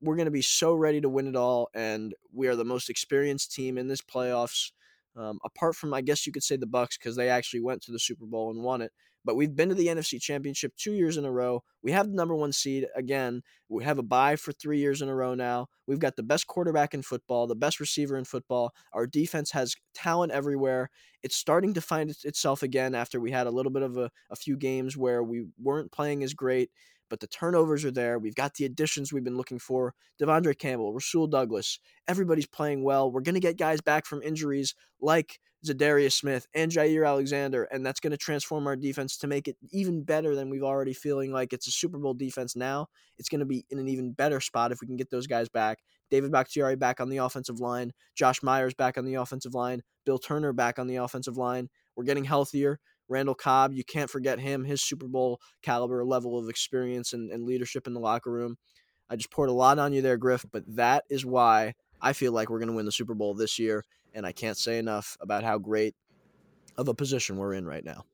[0.00, 2.90] we're going to be so ready to win it all, and we are the most
[2.90, 4.72] experienced team in this playoffs.
[5.16, 7.92] Um, apart from, I guess you could say the Bucs because they actually went to
[7.92, 8.90] the Super Bowl and won it.
[9.24, 11.62] but we've been to the NFC Championship two years in a row.
[11.82, 13.42] We have the number one seed again.
[13.70, 15.68] We have a bye for three years in a row now.
[15.86, 18.74] We've got the best quarterback in football, the best receiver in football.
[18.92, 20.90] Our defense has talent everywhere.
[21.22, 24.36] It's starting to find itself again after we had a little bit of a, a
[24.36, 26.70] few games where we weren't playing as great
[27.14, 28.18] but the turnovers are there.
[28.18, 29.94] We've got the additions we've been looking for.
[30.20, 31.78] De'Vondre Campbell, Rasul Douglas.
[32.08, 33.08] Everybody's playing well.
[33.08, 37.86] We're going to get guys back from injuries like Za'Darius Smith and Jaire Alexander, and
[37.86, 41.30] that's going to transform our defense to make it even better than we've already feeling
[41.30, 42.88] like it's a Super Bowl defense now.
[43.16, 45.48] It's going to be in an even better spot if we can get those guys
[45.48, 45.78] back.
[46.10, 50.18] David Bakhtiari back on the offensive line, Josh Myers back on the offensive line, Bill
[50.18, 51.68] Turner back on the offensive line.
[51.94, 52.80] We're getting healthier.
[53.08, 57.44] Randall Cobb, you can't forget him, his Super Bowl caliber level of experience and, and
[57.44, 58.56] leadership in the locker room.
[59.10, 62.32] I just poured a lot on you there, Griff, but that is why I feel
[62.32, 63.84] like we're going to win the Super Bowl this year.
[64.14, 65.94] And I can't say enough about how great
[66.76, 68.04] of a position we're in right now.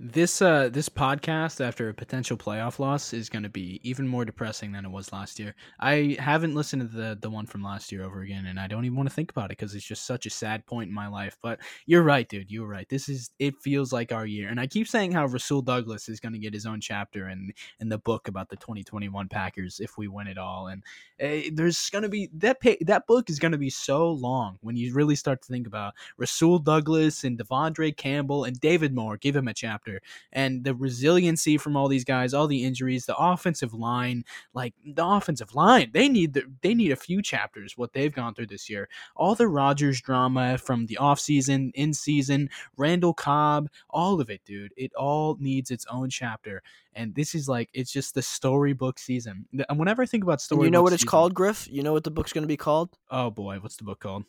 [0.00, 4.24] This uh this podcast after a potential playoff loss is going to be even more
[4.24, 5.56] depressing than it was last year.
[5.80, 8.84] I haven't listened to the the one from last year over again and I don't
[8.84, 11.08] even want to think about it cuz it's just such a sad point in my
[11.08, 11.36] life.
[11.42, 12.48] But you're right, dude.
[12.48, 12.88] You're right.
[12.88, 14.48] This is it feels like our year.
[14.50, 17.50] And I keep saying how Rasul Douglas is going to get his own chapter in
[17.80, 20.84] in the book about the 2021 Packers if we win it all and
[21.20, 24.58] uh, there's going to be that pay, that book is going to be so long
[24.60, 29.16] when you really start to think about Rasul Douglas and De'Vondre Campbell and David Moore.
[29.16, 29.87] Give him a chapter
[30.32, 34.24] and the resiliency from all these guys, all the injuries, the offensive line,
[34.54, 38.34] like the offensive line, they need the, they need a few chapters what they've gone
[38.34, 38.88] through this year.
[39.16, 44.72] All the Rodgers drama from the offseason, in season, Randall Cobb, all of it, dude.
[44.76, 46.62] It all needs its own chapter.
[46.94, 49.46] And this is like it's just the storybook season.
[49.68, 51.68] And whenever I think about story, you know what it's season, called, Griff?
[51.70, 52.96] You know what the book's going to be called?
[53.10, 54.24] Oh boy, what's the book called?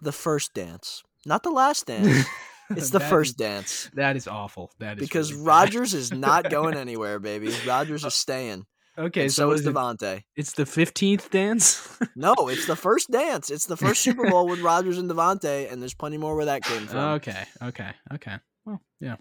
[0.00, 2.26] The First Dance, not the Last Dance.
[2.76, 3.90] It's the first is, dance.
[3.94, 4.72] That is awful.
[4.78, 7.52] That is because really Rodgers is not going anywhere, baby.
[7.66, 8.66] Rodgers is staying.
[8.98, 11.98] Okay, so, so is it, It's the fifteenth dance.
[12.14, 13.50] no, it's the first dance.
[13.50, 16.62] It's the first Super Bowl with Rodgers and Davante, and there's plenty more where that
[16.62, 16.98] came from.
[17.14, 18.36] Okay, okay, okay.
[18.66, 19.16] Well, yeah.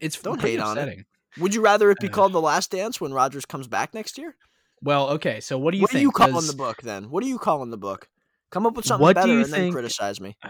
[0.00, 0.94] It's don't hate upsetting.
[0.94, 1.06] on it.
[1.38, 4.18] Would you rather it be uh, called the Last Dance when Rodgers comes back next
[4.18, 4.36] year?
[4.82, 5.40] Well, okay.
[5.40, 6.00] So what do you what think?
[6.00, 7.10] do you call in the book then?
[7.10, 8.08] What do you call in the book?
[8.54, 10.36] Come up with something What do you and then think- criticize me.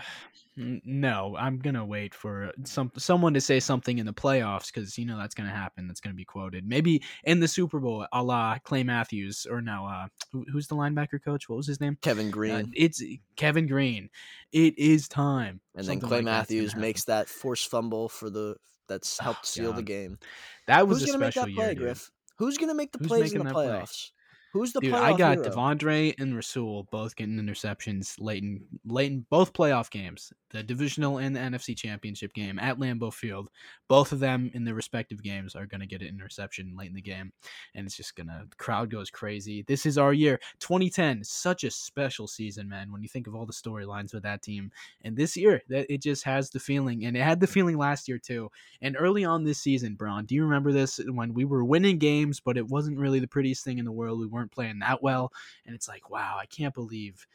[0.57, 5.05] No, I'm gonna wait for some someone to say something in the playoffs because you
[5.05, 5.88] know that's gonna happen.
[5.88, 6.64] That's gonna be quoted.
[6.64, 10.77] Maybe in the Super Bowl, a la Clay Matthews or no, uh, who, who's the
[10.77, 11.49] linebacker coach?
[11.49, 11.99] What was his name?
[12.03, 12.73] Kevin Uh, Greene.
[12.77, 13.03] it's
[13.35, 14.09] Kevin Greene.
[14.53, 15.61] It is time.
[15.75, 18.55] and then Clay like Matthews makes that forced fumble for the
[18.87, 20.21] that's Oh, helped seal the game.
[20.69, 21.75] that was Who's a gonna make special that play, year.
[21.75, 22.12] Griff?
[22.38, 24.11] Who's gonna make the Who's plays in the playoffs?
[24.12, 24.13] play?
[24.55, 25.51] Who's the Dude, I got hero?
[25.51, 31.19] De'Vondre and Rasul both getting interceptions late in late in both playoff games, the divisional
[31.19, 33.51] and the NFC Championship game at Lambeau Field.
[33.88, 36.95] Both of them in their respective games are going to get an interception late in
[36.95, 37.33] the game,
[37.75, 39.64] and it's just gonna the crowd goes crazy.
[39.67, 42.93] This is our year, 2010, such a special season, man.
[42.93, 44.71] When you think of all the storylines with that team,
[45.03, 48.07] and this year, that it just has the feeling, and it had the feeling last
[48.07, 48.53] year too.
[48.81, 52.38] And early on this season, Braun, do you remember this when we were winning games,
[52.38, 54.21] but it wasn't really the prettiest thing in the world?
[54.21, 55.33] We weren't playing that well,
[55.66, 57.26] and it's like, wow, I can't believe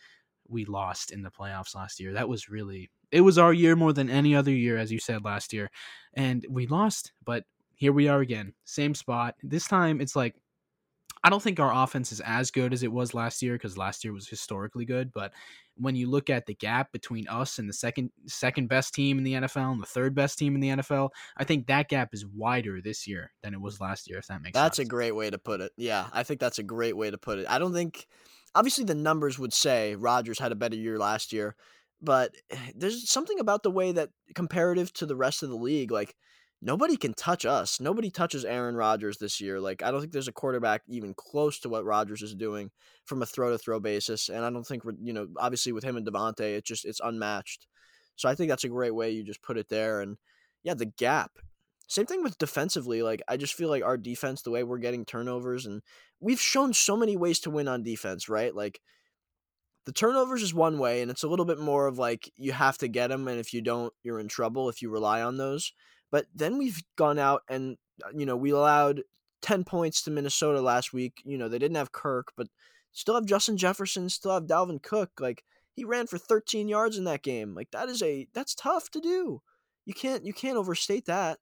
[0.48, 2.14] we lost in the playoffs last year.
[2.14, 5.26] That was really it was our year more than any other year, as you said
[5.26, 5.70] last year,
[6.14, 7.44] and we lost, but
[7.76, 9.36] here we are again, same spot.
[9.44, 10.36] This time, it's like.
[11.22, 14.06] I don't think our offense is as good as it was last year because last
[14.06, 15.12] year was historically good.
[15.12, 15.34] But
[15.80, 19.24] when you look at the gap between us and the second second best team in
[19.24, 22.26] the NFL and the third best team in the NFL, I think that gap is
[22.26, 24.20] wider this year than it was last year.
[24.20, 24.64] If that makes sense.
[24.66, 24.88] That's sense.
[24.88, 25.72] a great way to put it.
[25.78, 27.48] Yeah, I think that's a great way to put it.
[27.50, 28.08] I don't think,
[28.54, 31.56] obviously, the numbers would say Rodgers had a better year last year,
[32.02, 35.92] but eh, there's something about the way that comparative to the rest of the league,
[35.92, 36.16] like
[36.62, 37.80] nobody can touch us.
[37.80, 39.60] Nobody touches Aaron Rodgers this year.
[39.60, 42.72] Like I don't think there's a quarterback even close to what Rodgers is doing
[43.06, 45.98] from a throw to throw basis, and I don't think you know obviously with him
[45.98, 47.68] and Davante, it just it's unmatched.
[48.16, 50.18] So I think that's a great way you just put it there, and
[50.64, 51.32] yeah, the gap.
[51.88, 53.02] Same thing with defensively.
[53.02, 55.82] Like I just feel like our defense, the way we're getting turnovers, and
[56.20, 58.54] we've shown so many ways to win on defense, right?
[58.54, 58.80] Like
[59.86, 62.78] the turnovers is one way, and it's a little bit more of like you have
[62.80, 65.74] to get them, and if you don't, you're in trouble if you rely on those.
[66.12, 69.04] But then we've gone out and uh, you know we allowed
[69.42, 71.22] ten points to Minnesota last week.
[71.26, 72.48] You know they didn't have Kirk, but
[72.92, 75.12] still have Justin Jefferson, still have Dalvin Cook.
[75.20, 75.44] Like
[75.74, 77.54] he ran for 13 yards in that game.
[77.56, 79.42] Like that is a that's tough to do.
[79.86, 81.40] You can't you can't overstate that.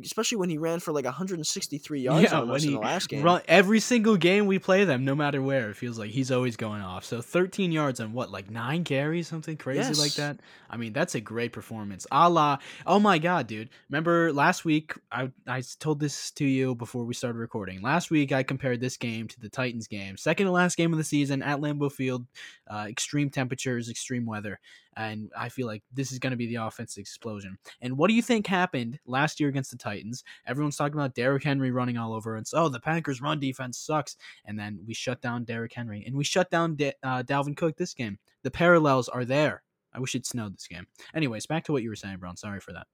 [0.00, 3.08] Especially when he ran for like 163 yards Yeah, on when us in the last
[3.08, 3.22] game.
[3.22, 6.56] Run, every single game we play them, no matter where, it feels like he's always
[6.56, 7.04] going off.
[7.04, 10.40] So 13 yards on what, like nine carries, something crazy like that.
[10.70, 12.06] I mean, that's a great performance.
[12.10, 13.68] A la, oh my god, dude!
[13.90, 14.94] Remember last week?
[15.10, 17.82] I I told this to you before we started recording.
[17.82, 20.98] Last week I compared this game to the Titans game, second to last game of
[20.98, 22.26] the season at Lambeau Field.
[22.70, 24.58] Uh, extreme temperatures, extreme weather,
[24.96, 27.58] and I feel like this is going to be the offensive explosion.
[27.82, 30.24] And what do you think happened last year against the Titans?
[30.46, 32.54] Everyone's talking about Derrick Henry running all over us.
[32.54, 34.16] Oh, the Packers' run defense sucks.
[34.44, 37.94] And then we shut down Derrick Henry, and we shut down uh, Dalvin Cook this
[37.94, 38.18] game.
[38.42, 39.62] The parallels are there.
[39.92, 40.86] I wish it snowed this game.
[41.14, 42.36] Anyways, back to what you were saying, Braun.
[42.36, 42.86] Sorry for that.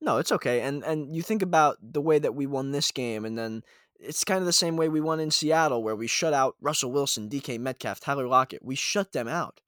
[0.00, 0.60] No, it's okay.
[0.62, 3.62] And and you think about the way that we won this game, and then
[3.98, 6.92] it's kind of the same way we won in Seattle, where we shut out Russell
[6.92, 8.64] Wilson, DK Metcalf, Tyler Lockett.
[8.64, 9.60] We shut them out.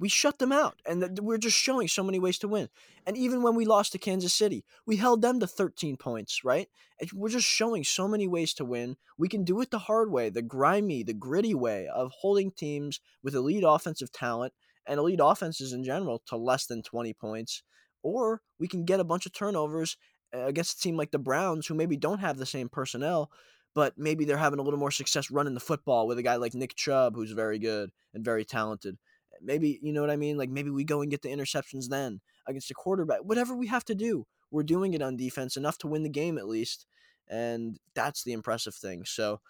[0.00, 2.68] We shut them out, and we're just showing so many ways to win.
[3.04, 6.68] And even when we lost to Kansas City, we held them to 13 points, right?
[7.00, 8.96] And we're just showing so many ways to win.
[9.16, 13.00] We can do it the hard way, the grimy, the gritty way of holding teams
[13.22, 14.52] with elite offensive talent
[14.86, 17.62] and elite offenses in general to less than 20 points
[18.02, 19.96] or we can get a bunch of turnovers
[20.34, 23.30] uh, against a team like the Browns, who maybe don't have the same personnel,
[23.74, 26.54] but maybe they're having a little more success running the football with a guy like
[26.54, 28.98] Nick Chubb, who's very good and very talented.
[29.42, 30.36] Maybe, you know what I mean?
[30.36, 33.20] Like maybe we go and get the interceptions then against a quarterback.
[33.22, 36.38] Whatever we have to do, we're doing it on defense enough to win the game
[36.38, 36.86] at least.
[37.28, 39.04] And that's the impressive thing.
[39.04, 39.40] So,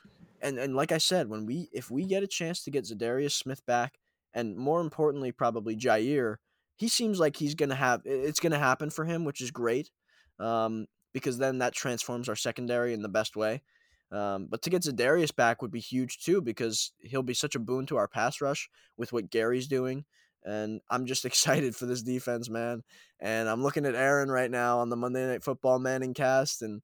[0.43, 3.33] and, and like I said, when we if we get a chance to get Za'Darius
[3.33, 3.99] Smith back,
[4.35, 6.37] and more importantly, probably Jaire,
[6.77, 9.91] he seems like he's gonna have it's gonna happen for him, which is great,
[10.39, 13.63] um, because then that transforms our secondary in the best way.
[14.11, 17.61] Um, but to get Za'Darius back would be huge too, because he'll be such a
[17.61, 20.05] boon to our pass rush with what Gary's doing.
[20.45, 22.83] And I'm just excited for this defense, man.
[23.21, 26.83] And I'm looking at Aaron right now on the Monday Night Football Manning cast, and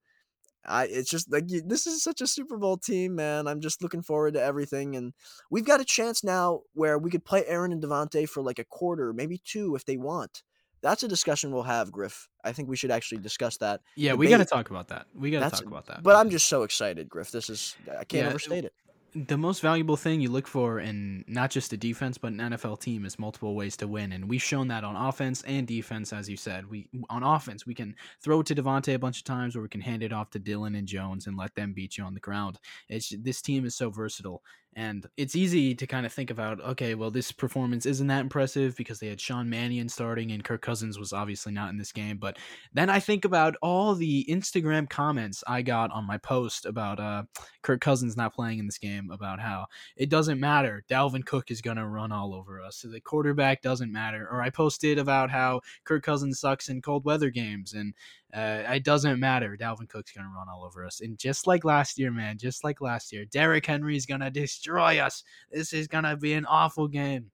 [0.66, 3.46] I it's just like this is such a Super Bowl team, man.
[3.46, 5.12] I'm just looking forward to everything, and
[5.50, 8.64] we've got a chance now where we could play Aaron and Davante for like a
[8.64, 10.42] quarter, maybe two, if they want.
[10.84, 12.28] That's a discussion we'll have, Griff.
[12.44, 13.80] I think we should actually discuss that.
[13.96, 15.06] Yeah, we got to talk about that.
[15.14, 16.02] We got to talk about that.
[16.02, 17.30] But I'm just so excited, Griff.
[17.30, 18.74] This is I can't Yeah, overstate it.
[19.14, 22.80] the most valuable thing you look for in not just a defense but an NFL
[22.80, 26.28] team is multiple ways to win, and we've shown that on offense and defense, as
[26.28, 26.68] you said.
[26.68, 29.68] We on offense we can throw it to Davante a bunch of times, or we
[29.68, 32.20] can hand it off to Dillon and Jones and let them beat you on the
[32.20, 32.58] ground.
[32.90, 34.42] It's this team is so versatile,
[34.76, 36.60] and it's easy to kind of think about.
[36.60, 40.62] Okay, well this performance isn't that impressive because they had Sean Mannion starting and Kirk
[40.62, 42.38] Cousins was obviously not in this game, but
[42.72, 47.24] then I think about all the Instagram comments I got on my post about uh
[47.62, 50.84] Kirk Cousins not playing in this game about how it doesn't matter.
[50.88, 52.84] Dalvin Cook is going to run all over us.
[52.88, 54.28] The quarterback doesn't matter.
[54.30, 57.94] Or I posted about how Kirk Cousins sucks in cold weather games and
[58.34, 59.56] uh, it doesn't matter.
[59.56, 61.00] Dalvin Cook's going to run all over us.
[61.00, 64.98] And just like last year, man, just like last year, Derrick Henry's going to destroy
[64.98, 65.22] us.
[65.52, 67.30] This is going to be an awful game.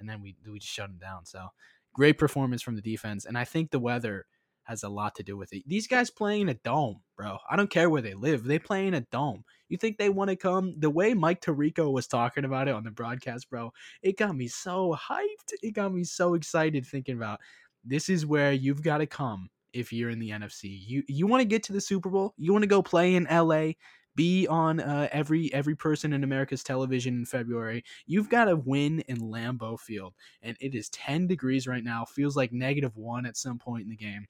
[0.00, 1.24] And then we, we just shut him down.
[1.24, 1.46] So
[1.94, 3.26] great performance from the defense.
[3.26, 4.26] And I think the weather
[4.64, 5.62] has a lot to do with it.
[5.68, 7.38] These guys playing in a dome, bro.
[7.48, 8.42] I don't care where they live.
[8.42, 9.44] They play in a dome.
[9.68, 10.74] You think they want to come?
[10.78, 14.48] The way Mike Tirico was talking about it on the broadcast, bro, it got me
[14.48, 15.52] so hyped.
[15.62, 17.38] It got me so excited thinking about
[17.84, 20.78] this is where you've got to come if you're in the NFC.
[20.86, 22.34] You you want to get to the Super Bowl?
[22.36, 23.72] You want to go play in LA?
[24.16, 27.84] Be on uh, every every person in America's television in February.
[28.06, 32.04] You've got to win in Lambeau Field, and it is 10 degrees right now.
[32.04, 34.26] Feels like negative one at some point in the game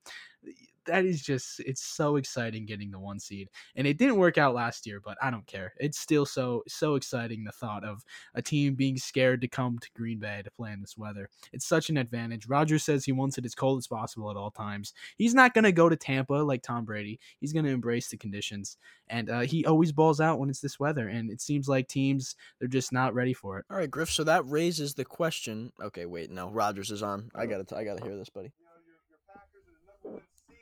[0.91, 4.55] that is just it's so exciting getting the one seed and it didn't work out
[4.55, 8.43] last year but i don't care it's still so so exciting the thought of a
[8.43, 11.91] team being scared to come to green bay to play in this weather it's such
[11.91, 15.35] an advantage rodgers says he wants it as cold as possible at all times he's
[15.35, 18.77] not going to go to tampa like tom brady he's going to embrace the conditions
[19.09, 22.37] and uh, he always balls out when it's this weather and it seems like teams
[22.59, 24.11] they're just not ready for it All right, Griff.
[24.11, 25.73] So that raises the question.
[25.83, 27.31] Okay, wait, no, Rodgers is on.
[27.35, 28.53] I gotta, I gotta hear this, buddy.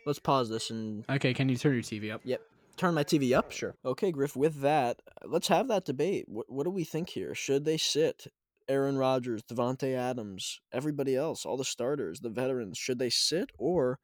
[0.08, 2.40] Let's pause this and okay can you turn your tv up Yep.
[2.78, 3.52] turn my TV up.
[3.52, 3.74] Sure.
[3.84, 4.34] Okay, Griff.
[4.36, 6.24] With that, let's have that debate.
[6.28, 7.34] What, what do we think here?
[7.34, 8.26] Should they sit
[8.68, 12.78] Aaron Rodgers, Davante Adams, everybody else, all the starters, the veterans?
[12.78, 13.98] Should they sit or,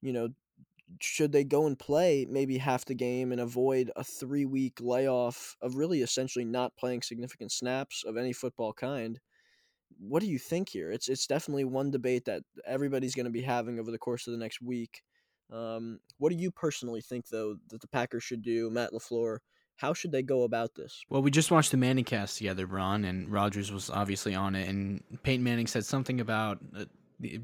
[0.00, 0.28] you know,
[1.02, 5.56] should they go and play maybe half the game and avoid a three week layoff
[5.60, 9.20] of really essentially not playing significant snaps of any football kind?
[9.98, 10.90] What do you think here?
[10.90, 14.32] It's it's definitely one debate that everybody's going to be having over the course of
[14.32, 15.02] the next week.
[15.52, 19.38] Um, what do you personally think, though, that the Packers should do, Matt LaFleur?
[19.76, 21.04] How should they go about this?
[21.08, 24.68] Well, we just watched the Manning cast together, Ron, and Rodgers was obviously on it.
[24.68, 26.84] And Peyton Manning said something about uh,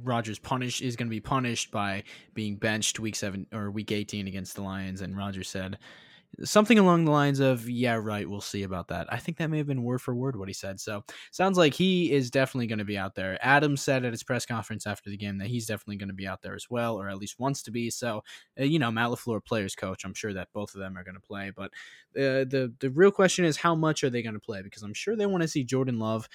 [0.02, 2.02] Rodgers punish is going to be punished by
[2.34, 5.78] being benched week seven or week eighteen against the Lions, and Rodgers said
[6.42, 9.12] something along the lines of yeah right we'll see about that.
[9.12, 10.80] I think that may have been word for word what he said.
[10.80, 13.38] So sounds like he is definitely going to be out there.
[13.40, 16.26] Adam said at his press conference after the game that he's definitely going to be
[16.26, 17.90] out there as well or at least wants to be.
[17.90, 18.22] So
[18.58, 21.14] uh, you know matt LaFleur players coach i'm sure that both of them are going
[21.14, 21.52] to play.
[21.54, 21.70] But
[22.16, 24.62] uh, the the real question is how much are they going to play?
[24.62, 26.28] Because i'm sure they want to see jordan love.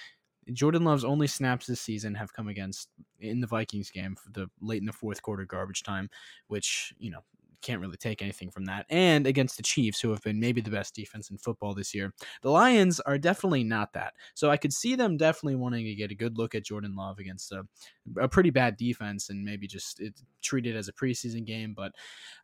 [0.52, 2.88] Jordan Love's only snaps this season have come against
[3.20, 6.10] in the Vikings game for the late in the fourth quarter garbage time,
[6.48, 7.20] which you know
[7.62, 8.86] can't really take anything from that.
[8.88, 12.12] And against the Chiefs, who have been maybe the best defense in football this year,
[12.42, 14.14] the Lions are definitely not that.
[14.34, 17.18] So I could see them definitely wanting to get a good look at Jordan Love
[17.18, 17.64] against a,
[18.20, 20.02] a pretty bad defense and maybe just
[20.42, 21.74] treat it as a preseason game.
[21.76, 21.92] But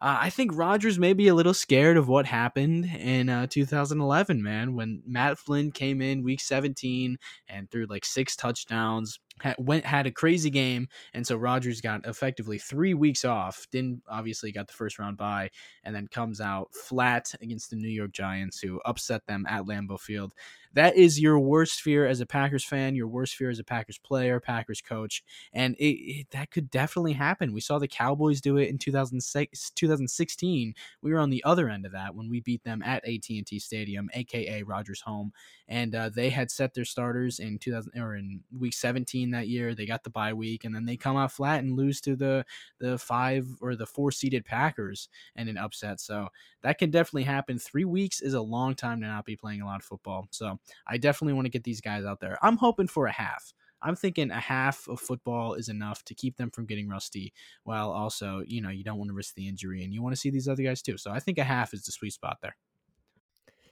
[0.01, 4.43] uh, I think Rodgers may be a little scared of what happened in uh, 2011,
[4.43, 9.85] man, when Matt Flynn came in week 17 and threw like six touchdowns had, went
[9.85, 13.67] had a crazy game, and so Rodgers got effectively three weeks off.
[13.71, 15.51] Didn't obviously got the first round bye,
[15.85, 20.01] and then comes out flat against the New York Giants, who upset them at Lambeau
[20.01, 20.33] Field
[20.77, 23.97] that is your worst fear as a Packers fan, your worst fear as a Packers
[23.97, 25.25] player, Packers coach,
[25.55, 27.55] and it, it, that could definitely happen.
[27.55, 30.75] We saw the Cowboys do it in 2006, 2016.
[31.01, 34.11] We were on the other end of that when we beat them at AT&T Stadium,
[34.13, 35.33] aka Rodgers Home,
[35.67, 39.75] and uh, they had set their starters in 2000 or in week 17 that year.
[39.75, 42.45] They got the bye week, and then they come out flat and lose to the
[42.81, 46.01] the five or the four seeded Packers and an upset.
[46.01, 46.29] So
[46.63, 47.59] that can definitely happen.
[47.59, 50.27] Three weeks is a long time to not be playing a lot of football.
[50.31, 52.39] So I definitely want to get these guys out there.
[52.43, 53.53] I'm hoping for a half.
[53.83, 57.33] I'm thinking a half of football is enough to keep them from getting rusty,
[57.65, 60.21] while also, you know, you don't want to risk the injury and you want to
[60.21, 60.97] see these other guys too.
[60.97, 62.57] So I think a half is the sweet spot there.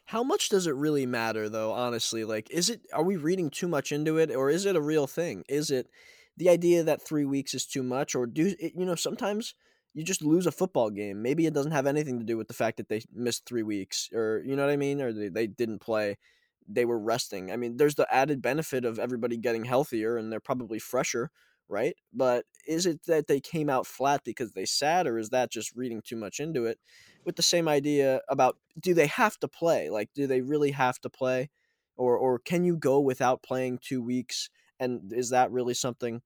[0.07, 2.25] How much does it really matter though, honestly?
[2.25, 5.07] Like is it are we reading too much into it or is it a real
[5.07, 5.45] thing?
[5.49, 5.89] Is it
[6.37, 9.55] the idea that 3 weeks is too much or do you know sometimes
[9.95, 11.23] you just lose a football game.
[11.23, 14.11] Maybe it doesn't have anything to do with the fact that they missed 3 weeks
[14.13, 16.19] or you know what I mean or they, they didn't play
[16.67, 17.51] they were resting.
[17.51, 21.31] I mean, there's the added benefit of everybody getting healthier and they're probably fresher,
[21.69, 21.95] right?
[22.13, 25.75] But is it that they came out flat because they sat, or is that just
[25.75, 26.79] reading too much into it?
[27.25, 29.91] With the same idea about do they have to play?
[29.91, 31.51] Like, do they really have to play?
[31.97, 34.51] Or, or can you go without playing two weeks?
[34.81, 36.23] And is that really something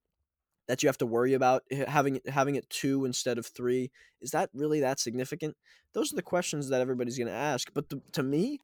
[0.66, 3.90] that you have to worry about eh, having having it two instead of three?
[4.20, 5.56] Is that really that significant?
[5.94, 7.70] Those are the questions that everybody's going to ask.
[7.74, 8.60] But to, to me,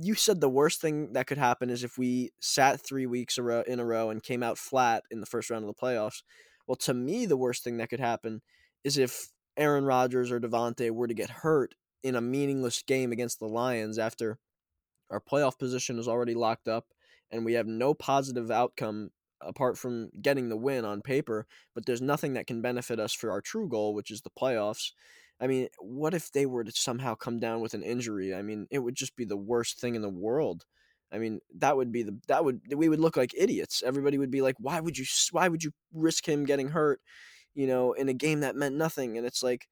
[0.00, 3.80] you said the worst thing that could happen is if we sat three weeks in
[3.80, 6.22] a row and came out flat in the first round of the playoffs.
[6.66, 8.42] Well, to me, the worst thing that could happen
[8.84, 13.38] is if Aaron Rodgers or Davante were to get hurt in a meaningless game against
[13.38, 14.38] the Lions after
[15.10, 16.86] our playoff position is already locked up
[17.30, 19.10] and we have no positive outcome
[19.40, 23.30] apart from getting the win on paper, but there's nothing that can benefit us for
[23.30, 24.92] our true goal, which is the playoffs.
[25.40, 28.34] I mean, what if they were to somehow come down with an injury?
[28.34, 30.64] I mean, it would just be the worst thing in the world.
[31.12, 33.82] I mean, that would be the that would we would look like idiots.
[33.82, 37.00] Everybody would be like, "Why would you why would you risk him getting hurt,
[37.54, 39.68] you know, in a game that meant nothing?" And it's like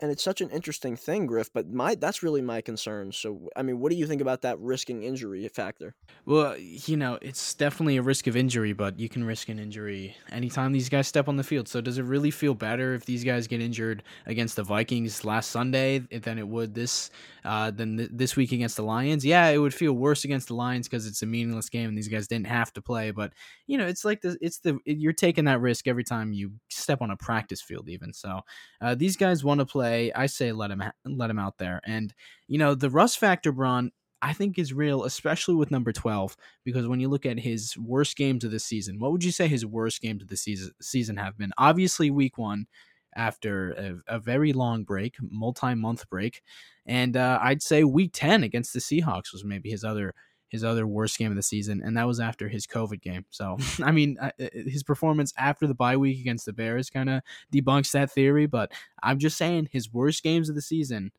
[0.00, 1.52] and it's such an interesting thing, Griff.
[1.52, 3.12] But my that's really my concern.
[3.12, 5.94] So, I mean, what do you think about that risking injury factor?
[6.26, 10.16] Well, you know, it's definitely a risk of injury, but you can risk an injury
[10.30, 11.66] anytime these guys step on the field.
[11.66, 15.50] So, does it really feel better if these guys get injured against the Vikings last
[15.50, 17.10] Sunday than it would this
[17.44, 19.24] uh, than th- this week against the Lions?
[19.24, 22.08] Yeah, it would feel worse against the Lions because it's a meaningless game and these
[22.08, 23.10] guys didn't have to play.
[23.12, 23.32] But
[23.66, 27.00] you know, it's like the it's the you're taking that risk every time you step
[27.00, 28.12] on a practice field, even.
[28.12, 28.42] So,
[28.82, 31.80] uh, these guys want to play play, I say let him let him out there.
[31.84, 32.12] And
[32.48, 36.86] you know the rust factor, Braun, I think is real, especially with number twelve, because
[36.86, 39.64] when you look at his worst games of the season, what would you say his
[39.64, 41.52] worst games of the season season have been?
[41.56, 42.66] Obviously, week one
[43.16, 46.42] after a, a very long break, multi month break,
[46.84, 50.14] and uh, I'd say week ten against the Seahawks was maybe his other
[50.50, 53.24] his other worst game of the season, and that was after his COVID game.
[53.30, 54.18] So, I mean,
[54.52, 57.22] his performance after the bye week against the Bears kind of
[57.52, 58.46] debunks that theory.
[58.46, 58.72] But
[59.02, 61.12] I'm just saying, his worst games of the season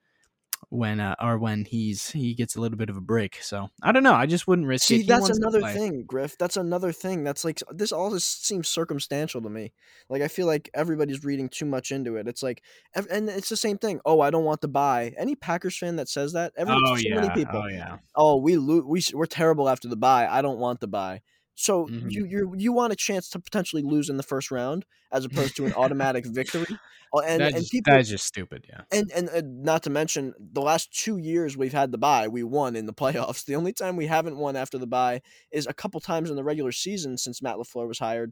[0.70, 3.39] when uh, or when he's he gets a little bit of a break.
[3.41, 4.14] So I don't know.
[4.14, 4.99] I just wouldn't risk See, it.
[5.01, 6.38] See, that's another thing, Griff.
[6.38, 7.24] That's another thing.
[7.24, 7.91] That's like this.
[7.91, 9.74] All just seems circumstantial to me.
[10.09, 12.28] Like I feel like everybody's reading too much into it.
[12.28, 12.62] It's like,
[12.95, 13.99] and it's the same thing.
[14.05, 15.14] Oh, I don't want to buy.
[15.18, 17.16] Any Packers fan that says that, every oh, yeah.
[17.16, 17.62] many people.
[17.64, 17.97] Oh yeah.
[18.16, 20.28] Oh, we lo- we we're terrible after the buy.
[20.28, 21.22] I don't want to buy.
[21.56, 22.10] So mm-hmm.
[22.10, 25.56] you you you want a chance to potentially lose in the first round as opposed
[25.58, 26.78] to an automatic victory.
[27.14, 28.84] Uh, and that's, and people, that's just stupid, yeah.
[28.89, 32.41] And, and, and not to mention the last two years we've had the bye, we
[32.41, 33.43] won in the playoffs.
[33.43, 35.22] The only time we haven't won after the bye
[35.52, 38.32] is a couple times in the regular season since Matt LaFleur was hired.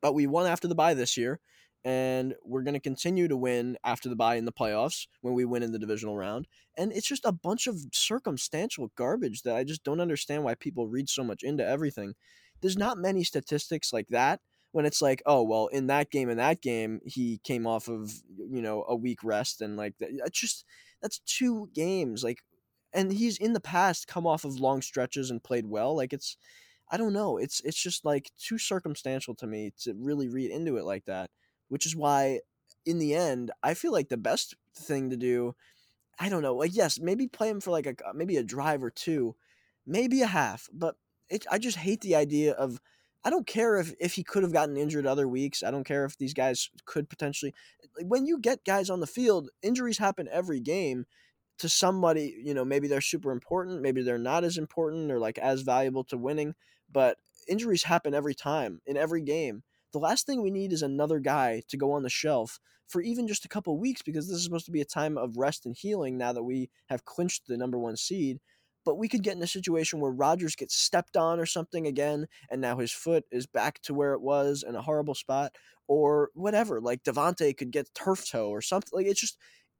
[0.00, 1.40] but we won after the bye this year,
[1.84, 5.44] and we're going to continue to win after the bye in the playoffs when we
[5.44, 6.46] win in the divisional round.
[6.76, 10.88] And it's just a bunch of circumstantial garbage that I just don't understand why people
[10.88, 12.14] read so much into everything.
[12.60, 14.40] There's not many statistics like that
[14.72, 18.12] when it's like, oh well, in that game, in that game, he came off of
[18.36, 20.10] you know a week rest and like that.
[20.32, 20.64] Just
[21.00, 22.38] that's two games, like,
[22.92, 25.96] and he's in the past come off of long stretches and played well.
[25.96, 26.36] Like it's,
[26.90, 30.76] I don't know, it's it's just like too circumstantial to me to really read into
[30.76, 31.30] it like that.
[31.68, 32.40] Which is why,
[32.86, 35.54] in the end, I feel like the best thing to do.
[36.18, 36.54] I don't know.
[36.54, 39.36] Like, yes, maybe play him for like a uh, maybe a drive or two,
[39.86, 40.68] maybe a half.
[40.72, 40.96] But
[41.28, 42.80] it, I just hate the idea of
[43.24, 45.62] I don't care if if he could have gotten injured other weeks.
[45.62, 47.54] I don't care if these guys could potentially
[48.02, 51.06] when you get guys on the field, injuries happen every game
[51.58, 55.38] to somebody, you know, maybe they're super important, maybe they're not as important or like
[55.38, 56.54] as valuable to winning,
[56.90, 59.62] but injuries happen every time in every game.
[59.92, 63.28] The last thing we need is another guy to go on the shelf for even
[63.28, 65.76] just a couple weeks because this is supposed to be a time of rest and
[65.76, 68.38] healing now that we have clinched the number 1 seed
[68.88, 72.26] but we could get in a situation where Rodgers gets stepped on or something again,
[72.50, 75.52] and now his foot is back to where it was in a horrible spot,
[75.88, 76.80] or whatever.
[76.80, 78.88] Like Davante could get turf toe or something.
[78.94, 79.36] Like it's just,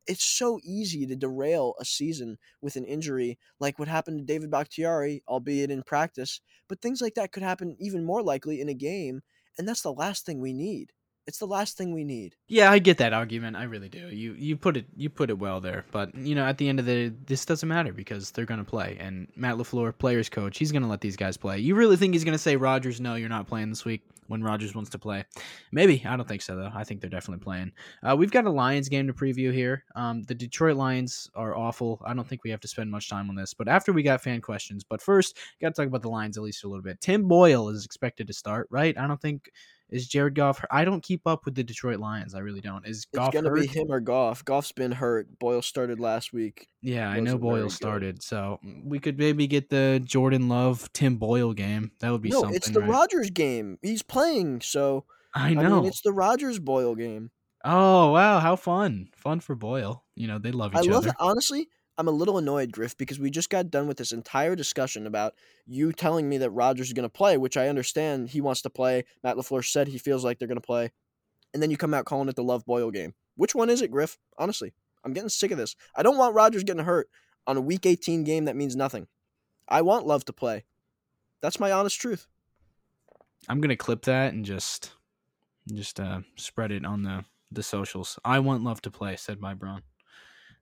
[0.07, 4.51] it's so easy to derail a season with an injury, like what happened to David
[4.51, 6.43] Bakhtiari, albeit in practice.
[6.69, 9.23] But things like that could happen even more likely in a game,
[9.59, 10.93] and that's the last thing we need.
[11.29, 12.37] It's the last thing we need.
[12.49, 13.55] Yeah, I get that argument.
[13.55, 14.09] I really do.
[14.09, 15.85] You you put it you put it well there.
[15.93, 18.65] But you know, at the end of the day, this doesn't matter because they're gonna
[18.65, 18.97] play.
[18.99, 21.59] And Matt Lafleur, players coach, he's gonna let these guys play.
[21.59, 24.75] You really think he's gonna say Rodgers, no, you're not playing this week when Rodgers
[24.75, 25.27] wants to play?
[25.71, 26.03] Maybe.
[26.07, 26.71] I don't think so though.
[26.75, 27.73] I think they're definitely playing.
[28.03, 29.85] Uh, we've got a Lions game to preview here.
[29.97, 32.01] Um, the Detroit Lions are awful.
[32.07, 33.53] I don't think we have to spend much time on this.
[33.53, 36.43] But after we got fan questions, but first, got to talk about the Lions at
[36.43, 37.03] least a little bit.
[37.03, 38.97] Tim Boyle is expected to start, right?
[38.97, 39.51] I don't think
[39.91, 40.65] is Jared Goff?
[40.71, 42.35] I don't keep up with the Detroit Lions.
[42.35, 42.87] I really don't.
[42.87, 43.29] Is Goff?
[43.29, 43.61] It's gonna hurt?
[43.61, 44.45] be him or Goff.
[44.45, 45.39] Goff's been hurt.
[45.39, 46.69] Boyle started last week.
[46.83, 51.17] Yeah, I know Boyle started, so mm, we could maybe get the Jordan Love Tim
[51.17, 51.93] Boyle game.
[52.01, 52.57] That would be no, something.
[52.57, 52.91] it's the right?
[52.91, 53.79] Rodgers game.
[53.83, 57.31] He's playing, so I know I mean, it's the Rodgers Boyle game.
[57.65, 59.09] Oh wow, how fun!
[59.17, 60.05] Fun for Boyle.
[60.15, 60.91] You know they love each other.
[60.91, 61.07] I love.
[61.07, 61.15] It.
[61.19, 61.69] Honestly,
[61.99, 65.35] I'm a little annoyed, Griff, because we just got done with this entire discussion about
[65.67, 68.71] you telling me that Rodgers is going to play, which I understand he wants to
[68.71, 69.05] play.
[69.25, 70.93] Matt LaFleur said he feels like they're going to play.
[71.53, 73.15] And then you come out calling it the Love Boyle game.
[73.35, 74.17] Which one is it, Griff?
[74.39, 74.73] Honestly,
[75.05, 75.75] I'm getting sick of this.
[75.97, 77.09] I don't want Rodgers getting hurt
[77.49, 79.09] on a Week 18 game that means nothing.
[79.69, 80.67] I want Love to play.
[81.41, 82.29] That's my honest truth.
[83.49, 84.93] I'm gonna clip that and just,
[85.73, 88.19] just uh, spread it on the the socials.
[88.25, 89.83] I want Love to play," said my Braun.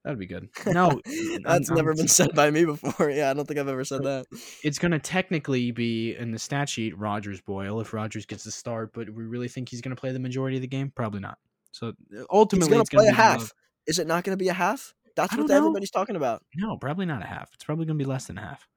[0.06, 0.48] That'd be good.
[0.72, 1.00] No,
[1.42, 3.10] that's I'm, never I'm, been said by me before.
[3.16, 4.26] Yeah, I don't think I've ever said that.
[4.62, 8.92] It's gonna technically be in the stat sheet Rodgers Boyle if Rodgers gets the start,
[8.94, 10.92] but we really think he's gonna play the majority of the game?
[10.94, 11.38] Probably not.
[11.72, 13.52] So uh, ultimately, gonna it's gonna play a half.
[13.88, 14.94] Is it not gonna be a half?
[15.16, 15.56] That's what know.
[15.56, 16.44] everybody's talking about.
[16.54, 17.50] No, probably not a half.
[17.54, 18.68] It's probably gonna be less than a half.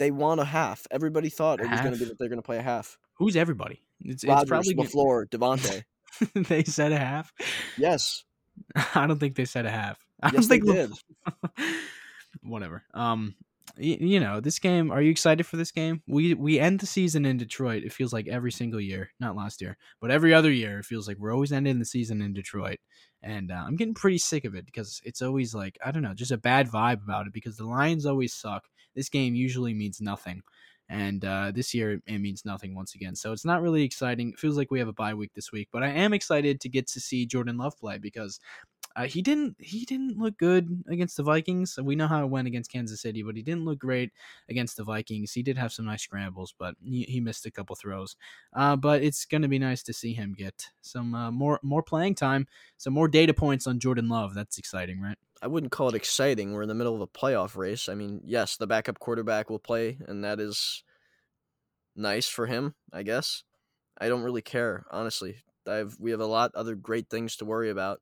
[0.00, 0.84] They want a half.
[0.90, 2.98] Everybody thought a it was gonna be that they're gonna play a half.
[3.18, 3.82] Who's everybody?
[4.00, 6.48] It's, Rodgers, it's probably Lafleur, Davante.
[6.48, 7.32] they said a half.
[7.78, 8.24] Yes.
[8.96, 10.05] I don't think they said a half.
[10.22, 10.92] I yes, think they did.
[12.42, 12.82] whatever.
[12.94, 13.34] Um,
[13.78, 14.90] y- you know, this game.
[14.90, 16.02] Are you excited for this game?
[16.06, 17.82] We we end the season in Detroit.
[17.84, 20.78] It feels like every single year, not last year, but every other year.
[20.78, 22.78] It feels like we're always ending the season in Detroit,
[23.22, 26.14] and uh, I'm getting pretty sick of it because it's always like I don't know,
[26.14, 27.32] just a bad vibe about it.
[27.32, 28.64] Because the Lions always suck.
[28.94, 30.42] This game usually means nothing.
[30.88, 33.16] And uh, this year it means nothing once again.
[33.16, 34.30] So it's not really exciting.
[34.30, 36.68] It feels like we have a bye week this week, but I am excited to
[36.68, 38.38] get to see Jordan Love play because
[38.96, 41.78] uh, he didn't he didn't look good against the Vikings.
[41.80, 44.10] We know how it went against Kansas City, but he didn't look great
[44.48, 45.32] against the Vikings.
[45.32, 48.16] He did have some nice scrambles, but he, he missed a couple throws.
[48.54, 51.82] Uh, but it's going to be nice to see him get some uh, more more
[51.82, 52.46] playing time,
[52.78, 54.32] some more data points on Jordan Love.
[54.32, 55.18] That's exciting, right?
[55.42, 56.54] I wouldn't call it exciting.
[56.54, 57.90] We're in the middle of a playoff race.
[57.90, 60.82] I mean, yes, the backup quarterback will play, and that is
[61.94, 63.42] nice for him, I guess.
[63.98, 65.42] I don't really care, honestly.
[65.66, 68.00] I've we have a lot other great things to worry about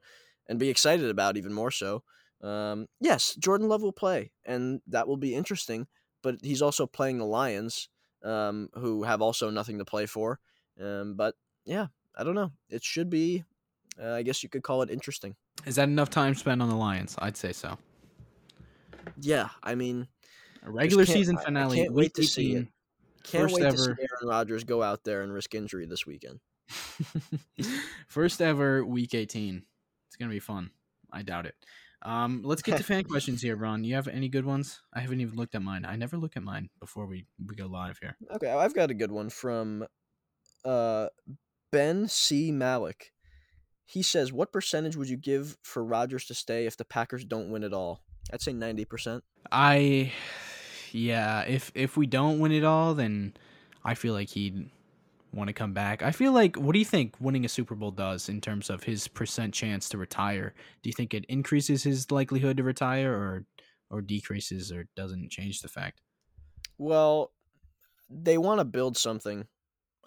[0.49, 2.03] and be excited about even more so.
[2.43, 5.87] Um, yes, Jordan Love will play, and that will be interesting.
[6.23, 7.89] But he's also playing the Lions,
[8.23, 10.41] um, who have also nothing to play for.
[10.81, 11.35] Um, but
[11.65, 12.53] yeah, I don't know.
[12.69, 13.45] It should be.
[14.03, 15.37] Uh, I guess you could call it interesting.
[15.67, 17.15] Is that enough time spent on the Lions?
[17.19, 17.79] I'd say so.
[19.21, 20.09] Yeah, I mean,
[20.65, 21.81] a regular season finale.
[21.81, 22.69] I can't wait to 18, see it.
[23.23, 23.77] Can't wait ever.
[23.77, 26.41] to see Aaron Rodgers go out there and risk injury this weekend.
[28.09, 29.63] first ever Week 18.
[30.15, 30.71] It's gonna be fun.
[31.13, 31.57] I doubt it.
[32.03, 33.83] Um, let's get to fan questions here, Ron.
[33.83, 34.81] You have any good ones?
[34.95, 35.85] I haven't even looked at mine.
[35.85, 38.17] I never look at mine before we, we go live here.
[38.33, 39.85] Okay, I've got a good one from
[40.65, 41.09] uh
[41.73, 42.53] Ben C.
[42.53, 43.11] Malik.
[43.87, 47.51] He says, "What percentage would you give for Rodgers to stay if the Packers don't
[47.51, 49.25] win it all?" I'd say ninety percent.
[49.51, 50.13] I,
[50.93, 51.43] yeah.
[51.43, 53.35] If if we don't win it all, then
[53.85, 54.71] I feel like he'd
[55.35, 56.03] want to come back.
[56.03, 58.85] I feel like what do you think winning a Super Bowl does in terms of
[58.85, 60.55] his percent chance to retire?
[60.83, 63.47] Do you think it increases his likelihood to retire or
[63.91, 66.01] or decreases or doesn't change the fact?
[66.79, 67.33] Well,
[68.11, 69.47] they want to build something.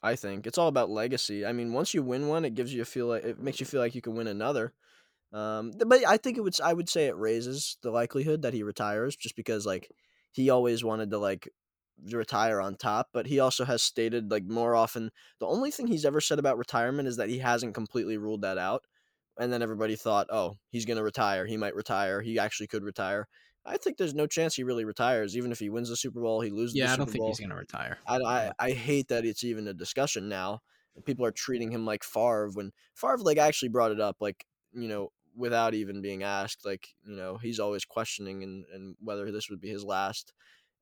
[0.04, 1.46] I think it's all about legacy.
[1.46, 3.66] I mean, once you win one, it gives you a feel like it makes you
[3.66, 4.74] feel like you can win another.
[5.34, 6.60] Um, but I think it would.
[6.62, 9.92] I would say it raises the likelihood that he retires, just because like
[10.32, 11.50] he always wanted to like
[12.12, 13.10] retire on top.
[13.14, 16.58] But he also has stated like more often the only thing he's ever said about
[16.58, 18.84] retirement is that he hasn't completely ruled that out.
[19.40, 21.46] And then everybody thought, oh, he's gonna retire.
[21.46, 22.22] He might retire.
[22.22, 23.28] He actually could retire.
[23.66, 26.42] I think there's no chance he really retires, even if he wins the Super Bowl.
[26.42, 26.76] He loses.
[26.76, 27.28] Yeah, the I Super don't think Bowl.
[27.30, 27.98] he's gonna retire.
[28.08, 30.62] I, I, I hate that it's even a discussion now.
[31.06, 34.88] People are treating him like Favre when Favre like actually brought it up, like you
[34.88, 36.66] know, without even being asked.
[36.66, 40.34] Like you know, he's always questioning and, and whether this would be his last.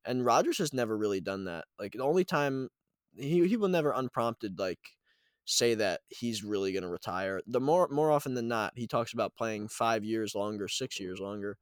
[0.06, 1.66] And Rodgers has never really done that.
[1.80, 2.70] Like the only time
[3.18, 4.80] he he will never unprompted like
[5.46, 7.42] say that he's really going to retire.
[7.48, 11.20] The more more often than not, he talks about playing five years longer, six years
[11.20, 11.58] longer.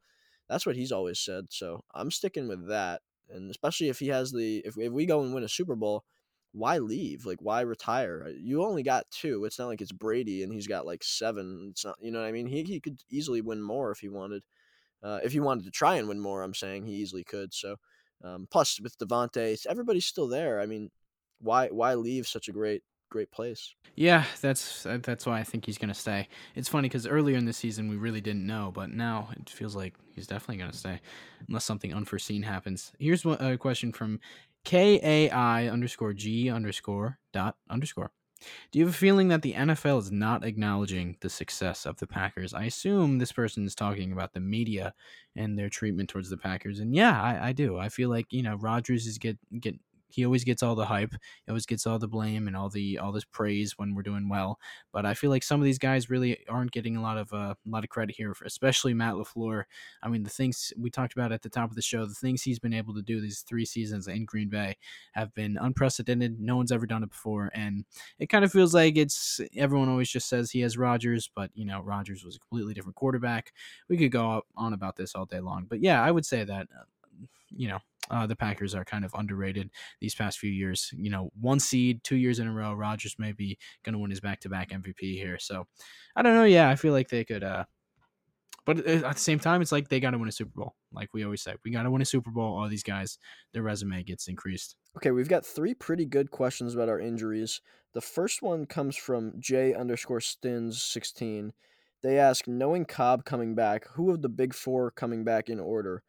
[0.49, 1.45] That's what he's always said.
[1.49, 3.01] So I'm sticking with that.
[3.29, 6.03] And especially if he has the if if we go and win a Super Bowl,
[6.53, 7.25] why leave?
[7.25, 8.29] Like why retire?
[8.39, 9.45] You only got two.
[9.45, 11.67] It's not like it's Brady and he's got like seven.
[11.71, 12.47] It's not you know what I mean?
[12.47, 14.43] He he could easily win more if he wanted.
[15.03, 17.53] Uh, if he wanted to try and win more, I'm saying he easily could.
[17.53, 17.75] So
[18.23, 20.59] um, plus with Davante, everybody's still there.
[20.59, 20.91] I mean,
[21.39, 23.75] why why leave such a great great place?
[23.95, 26.27] Yeah, that's that's why I think he's gonna stay.
[26.55, 29.75] It's funny because earlier in the season we really didn't know, but now it feels
[29.75, 30.99] like he's definitely gonna stay,
[31.47, 32.91] unless something unforeseen happens.
[32.97, 34.19] Here's one- a question from
[34.65, 35.29] kai
[35.69, 38.11] underscore g underscore dot underscore.
[38.71, 42.07] Do you have a feeling that the NFL is not acknowledging the success of the
[42.07, 42.53] Packers?
[42.53, 44.93] I assume this person is talking about the media
[45.35, 47.77] and their treatment towards the Packers, and yeah, I, I do.
[47.77, 49.75] I feel like you know Rodgers is get get
[50.13, 52.99] he always gets all the hype, he always gets all the blame and all the
[52.99, 54.59] all this praise when we're doing well.
[54.91, 57.55] But I feel like some of these guys really aren't getting a lot of uh,
[57.65, 59.63] a lot of credit here, especially Matt Lafleur.
[60.01, 62.41] I mean, the things we talked about at the top of the show, the things
[62.41, 64.77] he's been able to do these three seasons in Green Bay
[65.13, 66.39] have been unprecedented.
[66.39, 67.85] No one's ever done it before, and
[68.19, 71.65] it kind of feels like it's everyone always just says he has Rodgers, but you
[71.65, 73.53] know Rodgers was a completely different quarterback.
[73.89, 76.67] We could go on about this all day long, but yeah, I would say that
[76.77, 76.83] uh,
[77.55, 77.79] you know
[78.09, 79.69] uh, the Packers are kind of underrated
[80.01, 80.91] these past few years.
[80.95, 82.73] You know, one seed, two years in a row.
[82.73, 85.39] Rodgers may be going to win his back-to-back MVP here.
[85.39, 85.67] So,
[86.15, 86.43] I don't know.
[86.43, 87.43] Yeah, I feel like they could.
[87.43, 87.65] Uh,
[88.65, 90.75] but at the same time, it's like they got to win a Super Bowl.
[90.91, 92.57] Like we always say, we got to win a Super Bowl.
[92.57, 93.17] All these guys,
[93.53, 94.75] their resume gets increased.
[94.97, 97.61] Okay, we've got three pretty good questions about our injuries.
[97.93, 101.53] The first one comes from J underscore Stins sixteen.
[102.03, 106.03] They ask, knowing Cobb coming back, who of the big four coming back in order?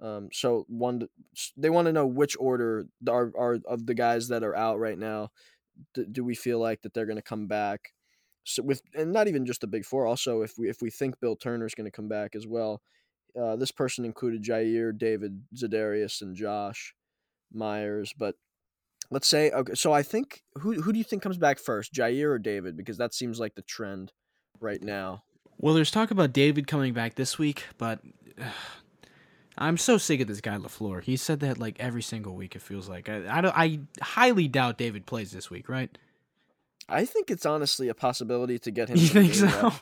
[0.00, 1.08] Um, so one,
[1.56, 4.98] they want to know which order are, are of the guys that are out right
[4.98, 5.30] now.
[5.94, 7.92] Do, do we feel like that they're going to come back?
[8.44, 10.06] So with and not even just the big four.
[10.06, 12.80] Also, if we if we think Bill Turner is going to come back as well,
[13.38, 16.94] uh, this person included Jaire, David, Za'Darius, and Josh
[17.52, 18.14] Myers.
[18.16, 18.36] But
[19.10, 19.74] let's say okay.
[19.74, 22.76] So I think who who do you think comes back first, Jaire or David?
[22.76, 24.12] Because that seems like the trend
[24.60, 25.24] right now.
[25.58, 28.00] Well, there's talk about David coming back this week, but
[29.58, 31.02] I'm so sick of this guy Lafleur.
[31.02, 32.54] He said that like every single week.
[32.56, 35.96] It feels like I I, don't, I highly doubt David plays this week, right?
[36.88, 38.96] I think it's honestly a possibility to get him.
[38.98, 39.72] You think so?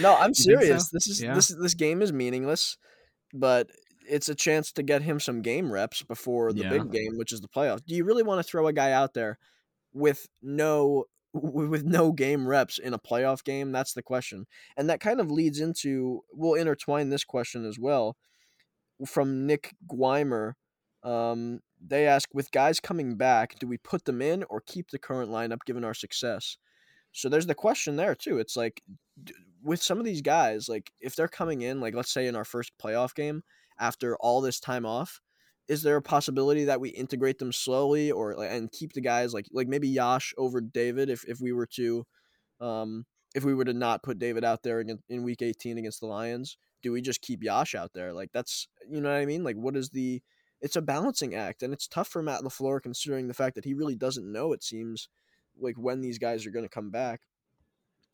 [0.00, 0.90] No, I'm serious.
[0.90, 0.96] so?
[0.96, 1.34] This is Yeah.
[1.34, 2.76] this this game is meaningless,
[3.32, 3.70] but
[4.08, 6.70] it's a chance to get him some game reps before the Yeah.
[6.70, 7.84] big game, which is the playoffs.
[7.86, 9.38] Do you really want to throw a guy out there
[9.92, 13.70] with no with no game reps in a playoff game?
[13.72, 14.46] That's the question.
[14.76, 18.16] And that kind of leads into we'll intertwine this question as well
[19.04, 20.52] from Nick Guimer.
[21.02, 24.98] Um, they ask with guys coming back, do we put them in or keep the
[24.98, 26.56] current lineup given our success?
[27.12, 28.38] So there's the question there too.
[28.38, 28.82] It's like
[29.62, 32.44] with some of these guys, like if they're coming in, like let's say in our
[32.44, 33.42] first playoff game
[33.78, 35.20] after all this time off,
[35.68, 39.46] is there a possibility that we integrate them slowly or and keep the guys like
[39.52, 42.06] like maybe Yosh over David if if we were to
[42.60, 46.00] um if we were to not put David out there in, in week 18 against
[46.00, 48.12] the Lions, do we just keep Yosh out there?
[48.12, 49.42] Like that's you know what I mean?
[49.42, 50.22] Like what is the
[50.60, 53.74] it's a balancing act and it's tough for Matt LaFleur considering the fact that he
[53.74, 55.08] really doesn't know it seems
[55.58, 57.22] like when these guys are going to come back.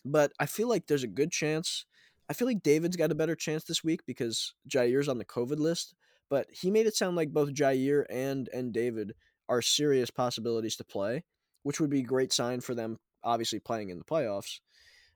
[0.06, 1.84] But I feel like there's a good chance.
[2.30, 5.58] I feel like David's got a better chance this week because Jaire's on the COVID
[5.58, 5.94] list,
[6.30, 9.12] but he made it sound like both Jaire and and David
[9.50, 11.24] are serious possibilities to play,
[11.62, 14.60] which would be a great sign for them obviously playing in the playoffs.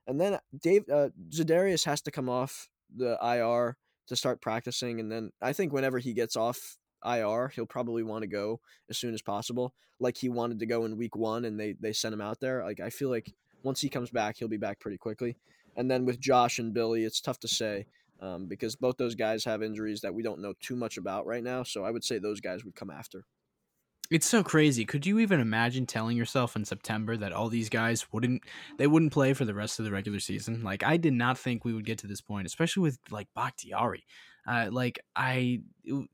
[0.05, 3.77] And then Dave uh, Za'Darius has to come off the IR
[4.07, 8.23] to start practicing, and then I think whenever he gets off IR, he'll probably want
[8.23, 8.59] to go
[8.89, 11.93] as soon as possible, like he wanted to go in week one, and they they
[11.93, 12.63] sent him out there.
[12.63, 13.33] Like I feel like
[13.63, 15.37] once he comes back, he'll be back pretty quickly.
[15.75, 17.85] And then with Josh and Billy, it's tough to say
[18.21, 21.43] um, because both those guys have injuries that we don't know too much about right
[21.43, 21.63] now.
[21.63, 23.25] So I would say those guys would come after.
[24.09, 24.85] It's so crazy.
[24.85, 28.43] Could you even imagine telling yourself in September that all these guys wouldn't
[28.77, 30.63] they wouldn't play for the rest of the regular season?
[30.63, 34.05] Like I did not think we would get to this point, especially with like Bakhtiari.
[34.47, 35.59] Uh, like I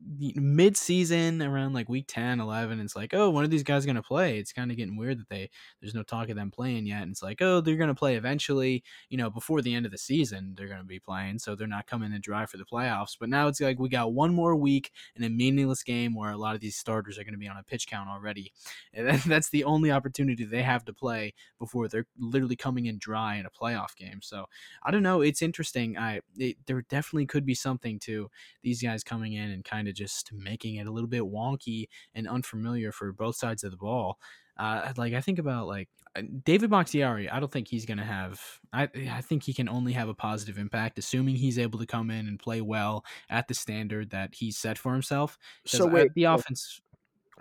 [0.02, 3.96] mid season around like week 10, 11, it's like, oh one of these guys going
[3.96, 4.38] to play?
[4.38, 5.50] It's kind of getting weird that they,
[5.82, 7.02] there's no talk of them playing yet.
[7.02, 9.92] And it's like, oh, they're going to play eventually, you know, before the end of
[9.92, 11.40] the season, they're going to be playing.
[11.40, 13.18] So they're not coming in dry for the playoffs.
[13.20, 16.38] But now it's like we got one more week in a meaningless game where a
[16.38, 18.52] lot of these starters are going to be on a pitch count already.
[18.96, 23.36] And that's the only opportunity they have to play before they're literally coming in dry
[23.36, 24.20] in a playoff game.
[24.22, 24.46] So
[24.84, 25.22] I don't know.
[25.22, 25.98] It's interesting.
[25.98, 28.30] I, it, there definitely could be something to
[28.62, 32.28] these guys coming in and kind of just making it a little bit wonky and
[32.28, 34.20] unfamiliar for both sides of the ball.
[34.58, 38.40] Uh, like I think about like uh, David Bakhtiari, I don't think he's gonna have.
[38.72, 42.12] I I think he can only have a positive impact, assuming he's able to come
[42.12, 45.38] in and play well at the standard that he's set for himself.
[45.66, 46.82] So wait, the offense.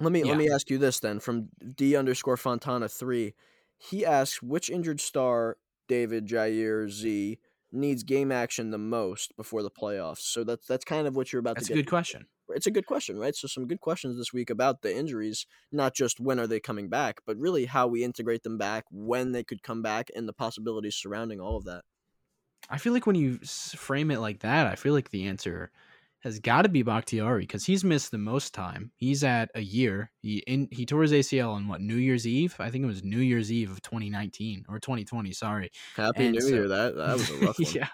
[0.00, 0.30] Let me yeah.
[0.30, 3.34] let me ask you this then from D underscore Fontana three.
[3.76, 7.38] He asks which injured star David Jaire Z
[7.72, 10.20] needs game action the most before the playoffs?
[10.20, 11.76] So that's that's kind of what you're about that's to get.
[11.76, 12.26] That's a good question.
[12.50, 13.34] It's a good question, right?
[13.34, 16.88] So some good questions this week about the injuries, not just when are they coming
[16.88, 20.34] back, but really how we integrate them back, when they could come back, and the
[20.34, 21.84] possibilities surrounding all of that.
[22.68, 25.70] I feel like when you frame it like that, I feel like the answer
[26.22, 28.92] has got to be Bakhtiari because he's missed the most time.
[28.96, 30.10] He's at a year.
[30.20, 32.54] He in, he tore his ACL on what New Year's Eve?
[32.58, 35.32] I think it was New Year's Eve of 2019 or 2020.
[35.32, 35.70] Sorry.
[35.96, 36.68] Happy and New so, Year.
[36.68, 37.72] That that was a rough one.
[37.72, 37.88] yeah.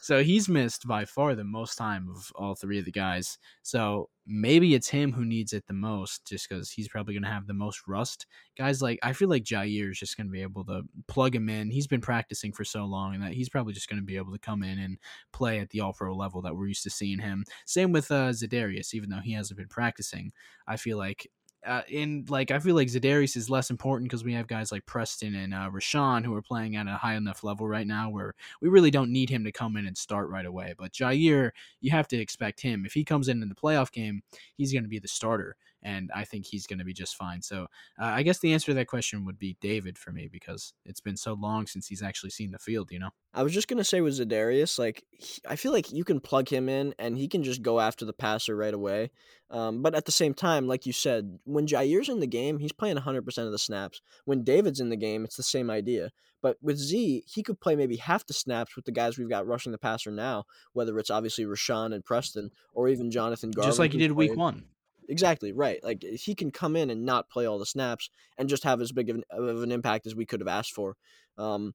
[0.00, 3.38] So he's missed by far the most time of all three of the guys.
[3.62, 7.30] So maybe it's him who needs it the most just because he's probably going to
[7.30, 8.26] have the most rust.
[8.56, 11.48] Guys like, I feel like Jaire is just going to be able to plug him
[11.48, 11.70] in.
[11.70, 14.32] He's been practicing for so long and that he's probably just going to be able
[14.32, 14.98] to come in and
[15.32, 17.44] play at the all pro level that we're used to seeing him.
[17.66, 20.32] Same with uh, Za'Darius, even though he hasn't been practicing.
[20.66, 21.28] I feel like
[21.66, 24.86] uh, in like I feel like Za'Darius is less important because we have guys like
[24.86, 28.34] Preston and uh, Rashan who are playing at a high enough level right now where
[28.60, 30.74] we really don't need him to come in and start right away.
[30.78, 31.50] But Jaire,
[31.80, 34.22] you have to expect him if he comes in in the playoff game,
[34.56, 37.42] he's going to be the starter and I think he's going to be just fine.
[37.42, 37.62] So
[38.00, 41.00] uh, I guess the answer to that question would be David for me because it's
[41.00, 42.90] been so long since he's actually seen the field.
[42.90, 43.10] You know.
[43.32, 46.48] I was just gonna say with Za'Darius, like he, I feel like you can plug
[46.48, 49.10] him in and he can just go after the passer right away.
[49.50, 52.72] Um, but at the same time, like you said, when Jaire's in the game, he's
[52.72, 54.00] playing 100% of the snaps.
[54.24, 56.12] When David's in the game, it's the same idea.
[56.40, 59.46] But with Z, he could play maybe half the snaps with the guys we've got
[59.46, 63.68] rushing the passer now, whether it's obviously Rashan and Preston or even Jonathan Garvin.
[63.68, 64.64] Just like he did week one.
[65.10, 65.82] Exactly right.
[65.82, 68.08] Like he can come in and not play all the snaps
[68.38, 70.72] and just have as big of an, of an impact as we could have asked
[70.72, 70.96] for.
[71.36, 71.74] Um,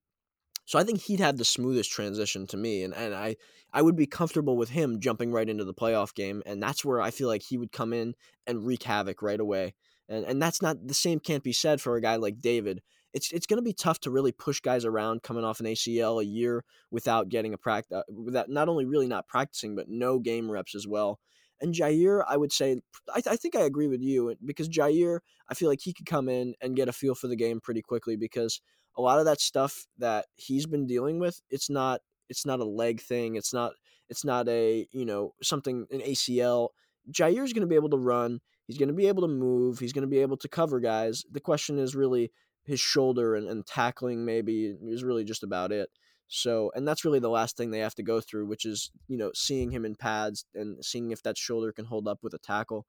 [0.63, 3.35] so I think he'd have the smoothest transition to me, and, and I
[3.73, 7.01] I would be comfortable with him jumping right into the playoff game, and that's where
[7.01, 8.15] I feel like he would come in
[8.47, 9.75] and wreak havoc right away.
[10.09, 12.81] And and that's not the same can't be said for a guy like David.
[13.13, 16.21] It's it's going to be tough to really push guys around coming off an ACL
[16.21, 20.19] a year without getting a practice, uh, without not only really not practicing but no
[20.19, 21.19] game reps as well.
[21.61, 22.81] And Jaire, I would say,
[23.13, 26.27] I, I, think I agree with you because Jaire, I feel like he could come
[26.27, 28.61] in and get a feel for the game pretty quickly because
[28.97, 32.65] a lot of that stuff that he's been dealing with, it's not, it's not a
[32.65, 33.35] leg thing.
[33.35, 33.73] It's not,
[34.09, 36.69] it's not a, you know, something, an ACL.
[37.11, 38.41] Jaire's going to be able to run.
[38.67, 39.79] He's going to be able to move.
[39.79, 41.23] He's going to be able to cover guys.
[41.31, 42.31] The question is really
[42.63, 45.89] his shoulder and, and tackling, maybe, is really just about it.
[46.27, 49.17] So, and that's really the last thing they have to go through, which is, you
[49.17, 52.39] know, seeing him in pads and seeing if that shoulder can hold up with a
[52.39, 52.85] tackle.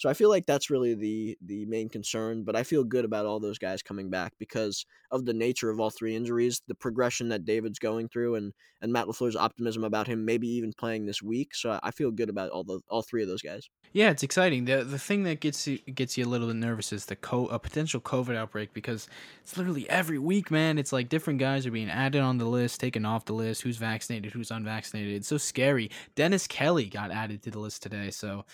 [0.00, 3.26] So I feel like that's really the the main concern, but I feel good about
[3.26, 7.28] all those guys coming back because of the nature of all three injuries, the progression
[7.28, 11.22] that David's going through, and and Matt Lafleur's optimism about him maybe even playing this
[11.22, 11.54] week.
[11.54, 13.68] So I feel good about all the all three of those guys.
[13.92, 14.64] Yeah, it's exciting.
[14.64, 17.48] the The thing that gets you gets you a little bit nervous is the co-
[17.48, 19.06] a potential COVID outbreak because
[19.42, 20.78] it's literally every week, man.
[20.78, 23.60] It's like different guys are being added on the list, taken off the list.
[23.60, 24.32] Who's vaccinated?
[24.32, 25.12] Who's unvaccinated?
[25.12, 25.90] It's so scary.
[26.14, 28.46] Dennis Kelly got added to the list today, so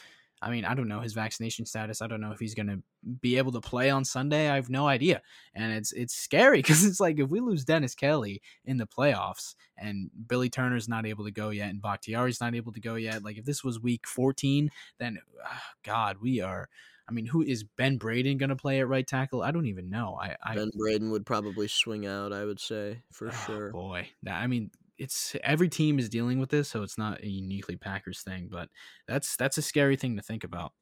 [0.42, 2.02] I mean, I don't know his vaccination status.
[2.02, 2.82] I don't know if he's going to
[3.20, 4.50] be able to play on Sunday.
[4.50, 5.22] I have no idea.
[5.54, 9.54] And it's it's scary because it's like if we lose Dennis Kelly in the playoffs
[9.78, 13.24] and Billy Turner's not able to go yet and Bakhtiari's not able to go yet,
[13.24, 16.68] like if this was week 14, then oh God, we are
[17.08, 19.40] I mean, who is Ben Braden going to play at right tackle?
[19.42, 20.18] I don't even know.
[20.20, 22.32] I, I Ben Braden would probably swing out.
[22.32, 23.70] I would say for oh, sure.
[23.70, 27.76] Boy, I mean, it's every team is dealing with this, so it's not a uniquely
[27.76, 28.48] Packers thing.
[28.50, 28.68] But
[29.06, 30.72] that's that's a scary thing to think about.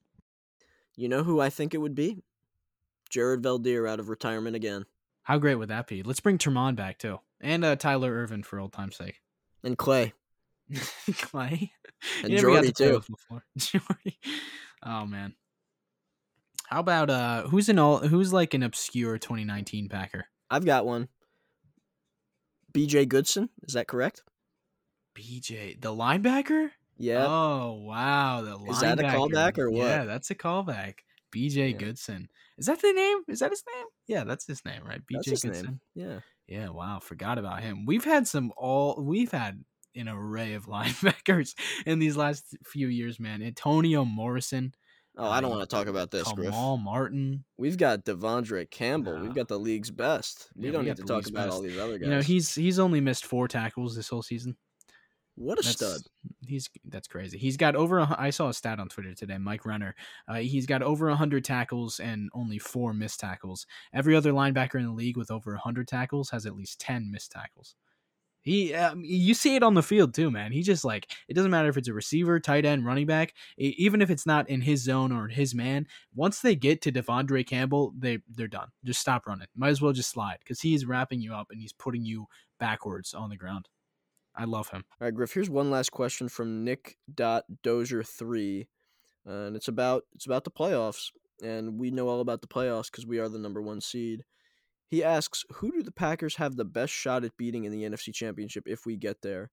[0.96, 2.22] You know who I think it would be?
[3.10, 4.84] Jared Veldheer out of retirement again.
[5.22, 6.02] How great would that be?
[6.02, 9.20] Let's bring Tramon back too, and uh, Tyler Ervin for old time's sake.
[9.62, 10.12] And Clay.
[11.18, 11.72] Clay.
[12.22, 13.02] And you Jordy to too.
[13.56, 14.18] Jordy.
[14.82, 15.34] Oh man.
[16.66, 20.26] How about uh who's an all who's like an obscure 2019 Packer?
[20.50, 21.08] I've got one.
[22.74, 24.22] BJ Goodson, is that correct?
[25.16, 26.70] BJ, the linebacker?
[26.98, 27.26] Yeah.
[27.26, 29.86] Oh wow, the Is that a callback or what?
[29.86, 30.96] Yeah, that's a callback.
[31.34, 31.78] BJ yeah.
[31.78, 32.28] Goodson.
[32.58, 33.18] Is that the name?
[33.28, 33.86] Is that his name?
[34.06, 35.00] Yeah, that's his name, right?
[35.00, 35.64] BJ Goodson.
[35.64, 35.80] Name.
[35.94, 36.20] Yeah.
[36.46, 37.86] Yeah, wow, forgot about him.
[37.86, 39.64] We've had some all we've had
[39.96, 41.54] an array of linebackers
[41.86, 43.42] in these last few years, man.
[43.42, 44.74] Antonio Morrison.
[45.16, 46.84] Oh, I don't want to talk about this, Kamal Griff.
[46.84, 47.44] Martin.
[47.56, 49.20] We've got De'Vondre Campbell.
[49.20, 50.48] We've got the league's best.
[50.56, 51.54] We Yeah, don't we need to talk about best.
[51.54, 52.06] all these other guys.
[52.08, 54.56] You know, he's he's only missed four tackles this whole season.
[55.36, 56.00] what a That's, stud.
[56.46, 57.38] He's that's crazy.
[57.38, 58.00] He's got over.
[58.00, 59.38] A, I saw a stat on Twitter today.
[59.38, 59.94] Mike Renner.
[60.26, 63.66] Uh, he's got over hundred tackles and only four missed tackles.
[63.92, 67.30] Every other linebacker in the league with over hundred tackles has at least ten missed
[67.30, 67.76] tackles.
[68.44, 70.52] He, um, you see it on the field too, man.
[70.52, 74.02] He just like it doesn't matter if it's a receiver, tight end, running back, even
[74.02, 75.86] if it's not in his zone or his man.
[76.14, 78.68] Once they get to De'Vondre Campbell, they they're done.
[78.84, 79.48] Just stop running.
[79.56, 82.26] Might as well just slide because he's wrapping you up and he's putting you
[82.60, 83.68] backwards on the ground.
[84.36, 84.84] I love him.
[85.00, 85.32] All right, Griff.
[85.32, 88.68] Here's one last question from Nick Dot Dozier three,
[89.24, 93.06] and it's about it's about the playoffs, and we know all about the playoffs because
[93.06, 94.24] we are the number one seed.
[94.94, 98.14] He asks, "Who do the Packers have the best shot at beating in the NFC
[98.14, 99.50] Championship if we get there?"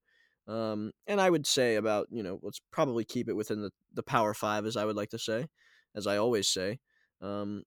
[0.47, 4.03] Um, and I would say about you know let's probably keep it within the the
[4.03, 5.47] Power Five, as I would like to say,
[5.95, 6.79] as I always say.
[7.21, 7.63] Um,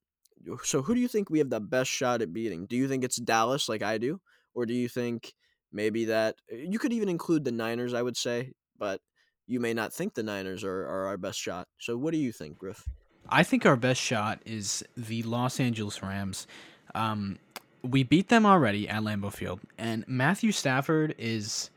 [0.63, 2.67] so who do you think we have the best shot at beating?
[2.67, 4.21] Do you think it's Dallas, like I do,
[4.55, 5.35] or do you think
[5.73, 7.93] maybe that you could even include the Niners?
[7.93, 9.01] I would say, but
[9.49, 11.67] you may not think the Niners are, are our best shot.
[11.79, 12.89] So what do you think, Griff?
[13.29, 16.47] I think our best shot is the Los Angeles Rams.
[16.95, 17.39] Um,
[17.85, 21.71] we beat them already at Lambeau Field, and Matthew Stafford is.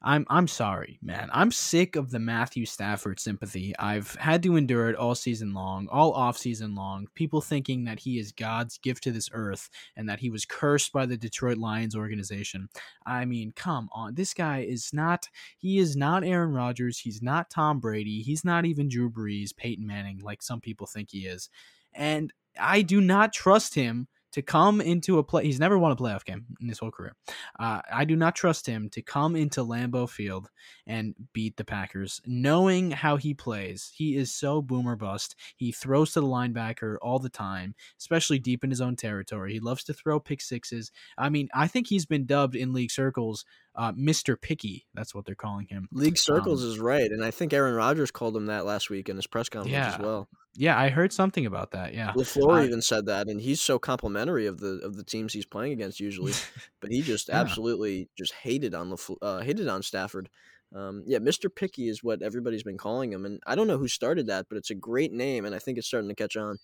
[0.00, 1.28] I'm I'm sorry, man.
[1.32, 3.74] I'm sick of the Matthew Stafford sympathy.
[3.80, 7.08] I've had to endure it all season long, all off season long.
[7.16, 10.92] People thinking that he is God's gift to this earth and that he was cursed
[10.92, 12.68] by the Detroit Lions organization.
[13.06, 14.14] I mean, come on.
[14.14, 15.28] This guy is not
[15.58, 19.84] he is not Aaron Rodgers, he's not Tom Brady, he's not even Drew Brees, Peyton
[19.84, 21.50] Manning like some people think he is.
[21.92, 25.44] And I do not trust him to come into a play.
[25.44, 27.14] He's never won a playoff game in his whole career.
[27.58, 30.50] Uh, I do not trust him to come into Lambeau Field
[30.86, 33.92] and beat the Packers, knowing how he plays.
[33.94, 35.34] He is so boomer bust.
[35.56, 39.52] He throws to the linebacker all the time, especially deep in his own territory.
[39.54, 40.90] He loves to throw pick sixes.
[41.16, 44.40] I mean, I think he's been dubbed in league circles uh, Mr.
[44.40, 44.86] Picky.
[44.92, 45.88] That's what they're calling him.
[45.92, 49.08] League circles Um, is right, and I think Aaron Rodgers called him that last week
[49.08, 49.94] in his press conference Yeah.
[49.94, 50.28] as well.
[50.54, 51.94] Yeah, I heard something about that.
[51.94, 52.14] Yeah.
[52.16, 55.44] Lafleur Uh, even said that, and he's so complimentary of the of the teams he's
[55.46, 56.32] playing against usually,
[56.80, 57.40] but he just Yeah.
[57.40, 60.30] absolutely just hated on Lafleur, uh, hated on Stafford.
[60.74, 61.48] Um, yeah, Mr.
[61.54, 64.58] Picky is what everybody's been calling him, and I don't know who started that, but
[64.58, 66.58] it's a great name, and I think it's starting to catch on.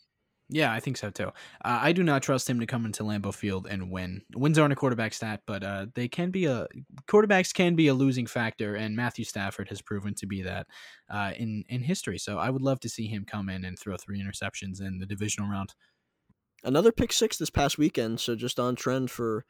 [0.51, 1.29] Yeah, I think so too.
[1.65, 4.23] Uh, I do not trust him to come into Lambeau Field and win.
[4.35, 6.67] Wins aren't a quarterback stat, but uh, they can be a
[7.09, 10.67] quarterbacks can be a losing factor, and Matthew Stafford has proven to be that
[11.11, 12.19] uh, in in history.
[12.19, 15.07] So I would love to see him come in and throw three interceptions in the
[15.07, 15.75] divisional round.
[16.63, 19.47] Another pick six this past weekend, so just on trend for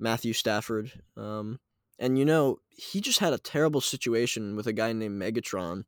[0.00, 0.90] Matthew Stafford.
[1.16, 1.60] Um,
[1.98, 5.84] and you know, he just had a terrible situation with a guy named Megatron.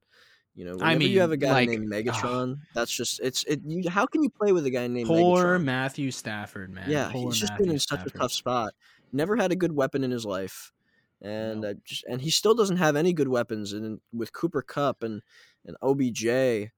[0.57, 2.05] You know, I mean, you have a guy like, named ugh.
[2.05, 3.61] Megatron, that's just it's it.
[3.67, 5.65] You, how can you play with a guy named Poor Megatron?
[5.65, 6.89] Matthew Stafford, man.
[6.91, 8.73] Yeah, Poor he's just Matthew been in such a tough spot.
[9.13, 10.73] Never had a good weapon in his life,
[11.21, 11.69] and No.
[11.69, 13.75] I uh, just and he still doesn't have any good weapons.
[13.75, 15.21] And with Cooper Kupp and
[15.67, 16.71] and OBJ and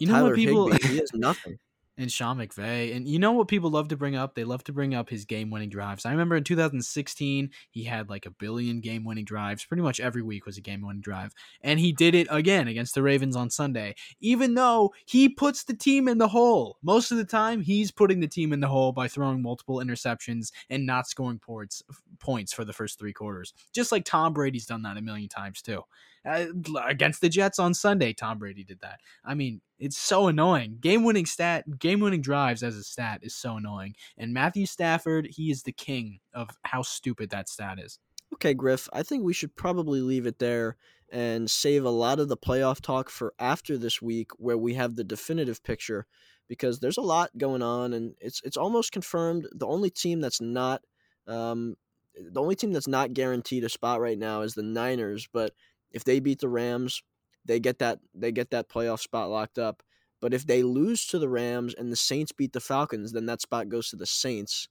[0.00, 1.58] You Tyler people- Higbee, he has nothing.
[1.96, 2.94] And Sean McVay.
[2.94, 4.34] And you know what people love to bring up?
[4.34, 6.04] They love to bring up his game winning drives.
[6.04, 9.64] I remember in 2016, he had like a billion game winning drives.
[9.64, 11.32] Pretty much every week was a game winning drive.
[11.60, 15.76] And he did it again against the Ravens on Sunday, even though he puts the
[15.76, 16.78] team in the hole.
[16.82, 20.50] Most of the time, he's putting the team in the hole by throwing multiple interceptions
[20.70, 21.82] and not scoring points,
[22.18, 23.54] points for the first three quarters.
[23.72, 25.82] Just like Tom Brady's done that a million times too.
[26.26, 26.46] Uh,
[26.86, 29.00] against the Jets on Sunday, Tom Brady did that.
[29.24, 30.78] I mean, it's so annoying.
[30.80, 33.94] Game winning stat, game winning drives as a stat is so annoying.
[34.16, 37.98] And Matthew Stafford, he is the king of how stupid that stat is.
[38.32, 40.78] Okay, Griff, I think we should probably leave it there
[41.12, 44.96] and save a lot of the playoff talk for after this week, where we have
[44.96, 46.06] the definitive picture
[46.48, 49.46] because there's a lot going on, and it's it's almost confirmed.
[49.52, 50.80] The only team that's not
[51.28, 51.76] um,
[52.16, 55.28] the only team that's not guaranteed a spot right now is the Niners.
[55.30, 55.52] But
[55.90, 57.02] if they beat the Rams,
[57.44, 59.82] they get that they get that playoff spot locked up.
[60.20, 63.42] But if they lose to the Rams and the Saints beat the Falcons, then that
[63.42, 64.68] spot goes to the Saints.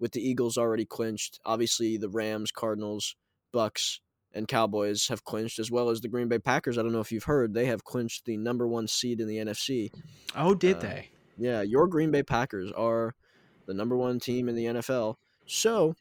[0.00, 3.14] With the Eagles already clinched, obviously the Rams, Cardinals,
[3.54, 4.00] Bucs,
[4.32, 6.76] and Cowboys have clinched, as well as the Green Bay Packers.
[6.76, 9.36] I don't know if you've heard, they have clinched the number one seed in the
[9.36, 9.90] NFC.
[10.34, 11.10] Oh, did Uh, they?
[11.38, 13.14] Yeah, your Green Bay Packers are
[13.66, 15.14] the number one team in the NFL.
[15.46, 15.94] So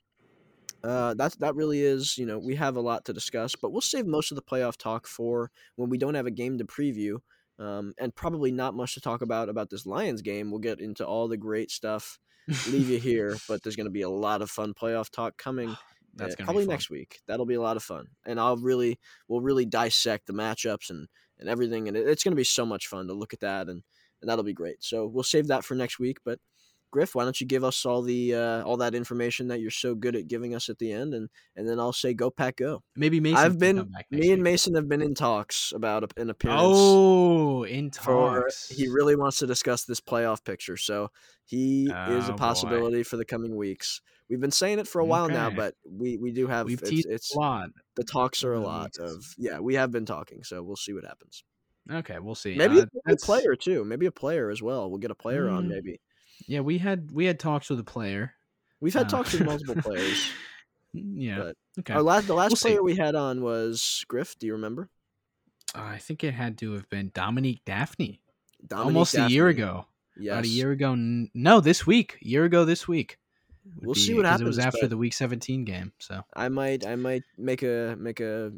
[0.84, 3.81] uh, that's that really is, you know, we have a lot to discuss, but we'll
[3.81, 7.19] save most of the playoff talk for when we don't have a game to preview,
[7.57, 10.51] um, and probably not much to talk about about this Lions game.
[10.51, 12.19] We'll get into all the great stuff,
[12.67, 15.75] leave you here, but there's going to be a lot of fun playoff talk coming.
[16.15, 17.21] That's uh, probably next week.
[17.27, 21.07] That'll be a lot of fun, and I'll really we'll really dissect the matchups and
[21.39, 23.69] and everything, and it, it's going to be so much fun to look at that,
[23.69, 23.84] and
[24.21, 24.84] and that'll be great.
[24.84, 26.17] So we'll save that for next week.
[26.23, 26.39] But
[26.93, 29.95] Griff, why don't you give us all the uh, all that information that you're so
[29.95, 32.83] good at giving us at the end, and and then I'll say go pack go.
[32.95, 33.37] Maybe Mason.
[33.39, 34.43] I've been come back next me and.
[34.43, 36.61] Mason have been in talks about a- an appearance.
[36.63, 38.69] Oh, in For talks.
[38.69, 41.09] he really wants to discuss this playoff picture, so
[41.45, 42.37] he is Oh, a boy.
[42.37, 43.99] possibility for the coming weeks.
[44.29, 47.05] We've been saying it for a while now, but we we do have We've it's,
[47.07, 47.69] it's a lot.
[47.95, 51.05] the talks are a lot of yeah we have been talking so we'll see what
[51.05, 51.43] happens
[51.91, 52.55] Okay, we'll see.
[52.55, 55.65] maybe, Uh, a player too maybe a player as well we'll get a player on
[55.65, 55.99] Mm, maybe
[56.47, 58.34] Yeah, we had we had talks with a player.
[58.81, 60.29] we've had Uh, talks with multiple players
[60.93, 61.38] yeah.
[61.38, 61.93] but okay.
[61.93, 62.69] our last the last We'll see.
[62.69, 64.89] player we had on was griff do you remember
[65.75, 68.19] I think it had to have been Dominique Dafney.
[68.67, 69.88] Dominique Almost a year ago.
[70.15, 70.91] yes About a year ago.
[70.91, 72.19] N- No, this week.
[72.23, 73.17] A year ago this week.
[73.81, 74.41] We'll see be- happens.
[74.41, 75.91] It was after the week 17 game.
[75.97, 78.51] So i might i might make a make a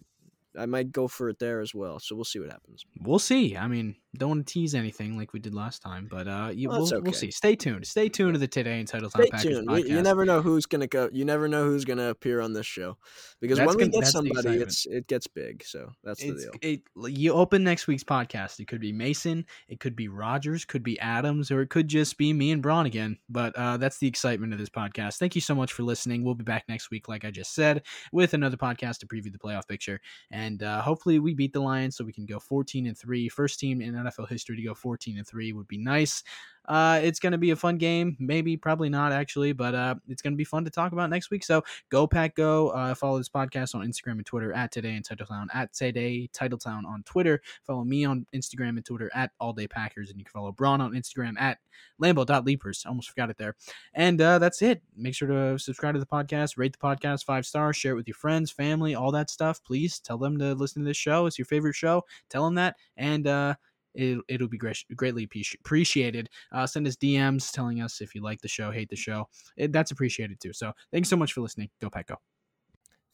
[0.59, 3.55] i might go for it there as well so we'll see what happens we'll see.
[3.55, 6.69] I mean, don't want to tease anything like we did last time, but uh, you,
[6.69, 7.31] Well, we'll, that's we'll see.
[7.31, 7.85] Stay tuned.
[7.87, 9.67] Stay tuned to the Today and Title Town Stay Packers tuned.
[9.67, 9.87] podcast.
[9.89, 11.09] You, you never know who's gonna go.
[11.11, 12.97] You never know who's gonna appear on this show,
[13.41, 15.63] because That's when we gonna- get somebody, it's it gets big.
[15.63, 16.51] So that's the It's, deal.
[16.61, 16.81] it,
[17.17, 18.59] you open next week's podcast.
[18.59, 22.17] It could be Mason, it could be Rodgers, could be Adams, or it could just
[22.17, 23.17] be me and Braun again.
[23.29, 25.17] But uh, that's the excitement of this podcast.
[25.17, 26.23] Thank you so much for listening.
[26.23, 29.39] We'll be back next week, like I just said, with another podcast to preview the
[29.39, 29.99] playoff picture.
[30.31, 33.59] And uh, hopefully we beat the Lions so we can go 14 and three, first
[33.59, 36.23] team in NFL history to go 14 and 3 would be nice.
[36.67, 38.15] Uh, it's going to be a fun game.
[38.19, 41.29] Maybe, probably not actually, but uh, it's going to be fun to talk about next
[41.29, 41.43] week.
[41.43, 42.69] So go pack go.
[42.69, 46.85] Uh, follow this podcast on Instagram and Twitter at Today and Titletown at Today Titletown
[46.85, 47.41] on Twitter.
[47.63, 50.81] Follow me on Instagram and Twitter at All Day Packers, and you can follow Braun
[50.81, 51.59] on Instagram at
[52.01, 52.85] Lambo.leapers.
[52.87, 53.55] Almost forgot it there.
[53.93, 54.81] And uh, that's it.
[54.95, 58.07] Make sure to subscribe to the podcast, rate the podcast five stars, share it with
[58.07, 59.63] your friends, family, all that stuff.
[59.63, 61.25] Please tell them to listen to this show.
[61.25, 62.05] It's your favorite show.
[62.29, 63.55] Tell them that, and uh,
[63.95, 65.27] it, it'll be great, greatly
[65.59, 66.29] appreciated.
[66.51, 69.27] Uh, send us DMs telling us if you like the show, hate the show.
[69.57, 70.53] It, that's appreciated too.
[70.53, 71.69] So thanks so much for listening.
[71.81, 72.17] Go Pack Go.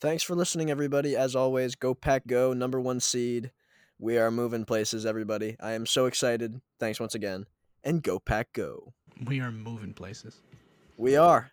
[0.02, 1.16] Thanks for listening, everybody.
[1.16, 3.52] As always, go pack go number one seed.
[4.00, 5.56] We are moving places, everybody.
[5.60, 6.60] I am so excited.
[6.80, 7.46] Thanks once again,
[7.84, 8.94] and go pack go.
[9.24, 10.42] We are moving places.
[10.98, 11.52] We are.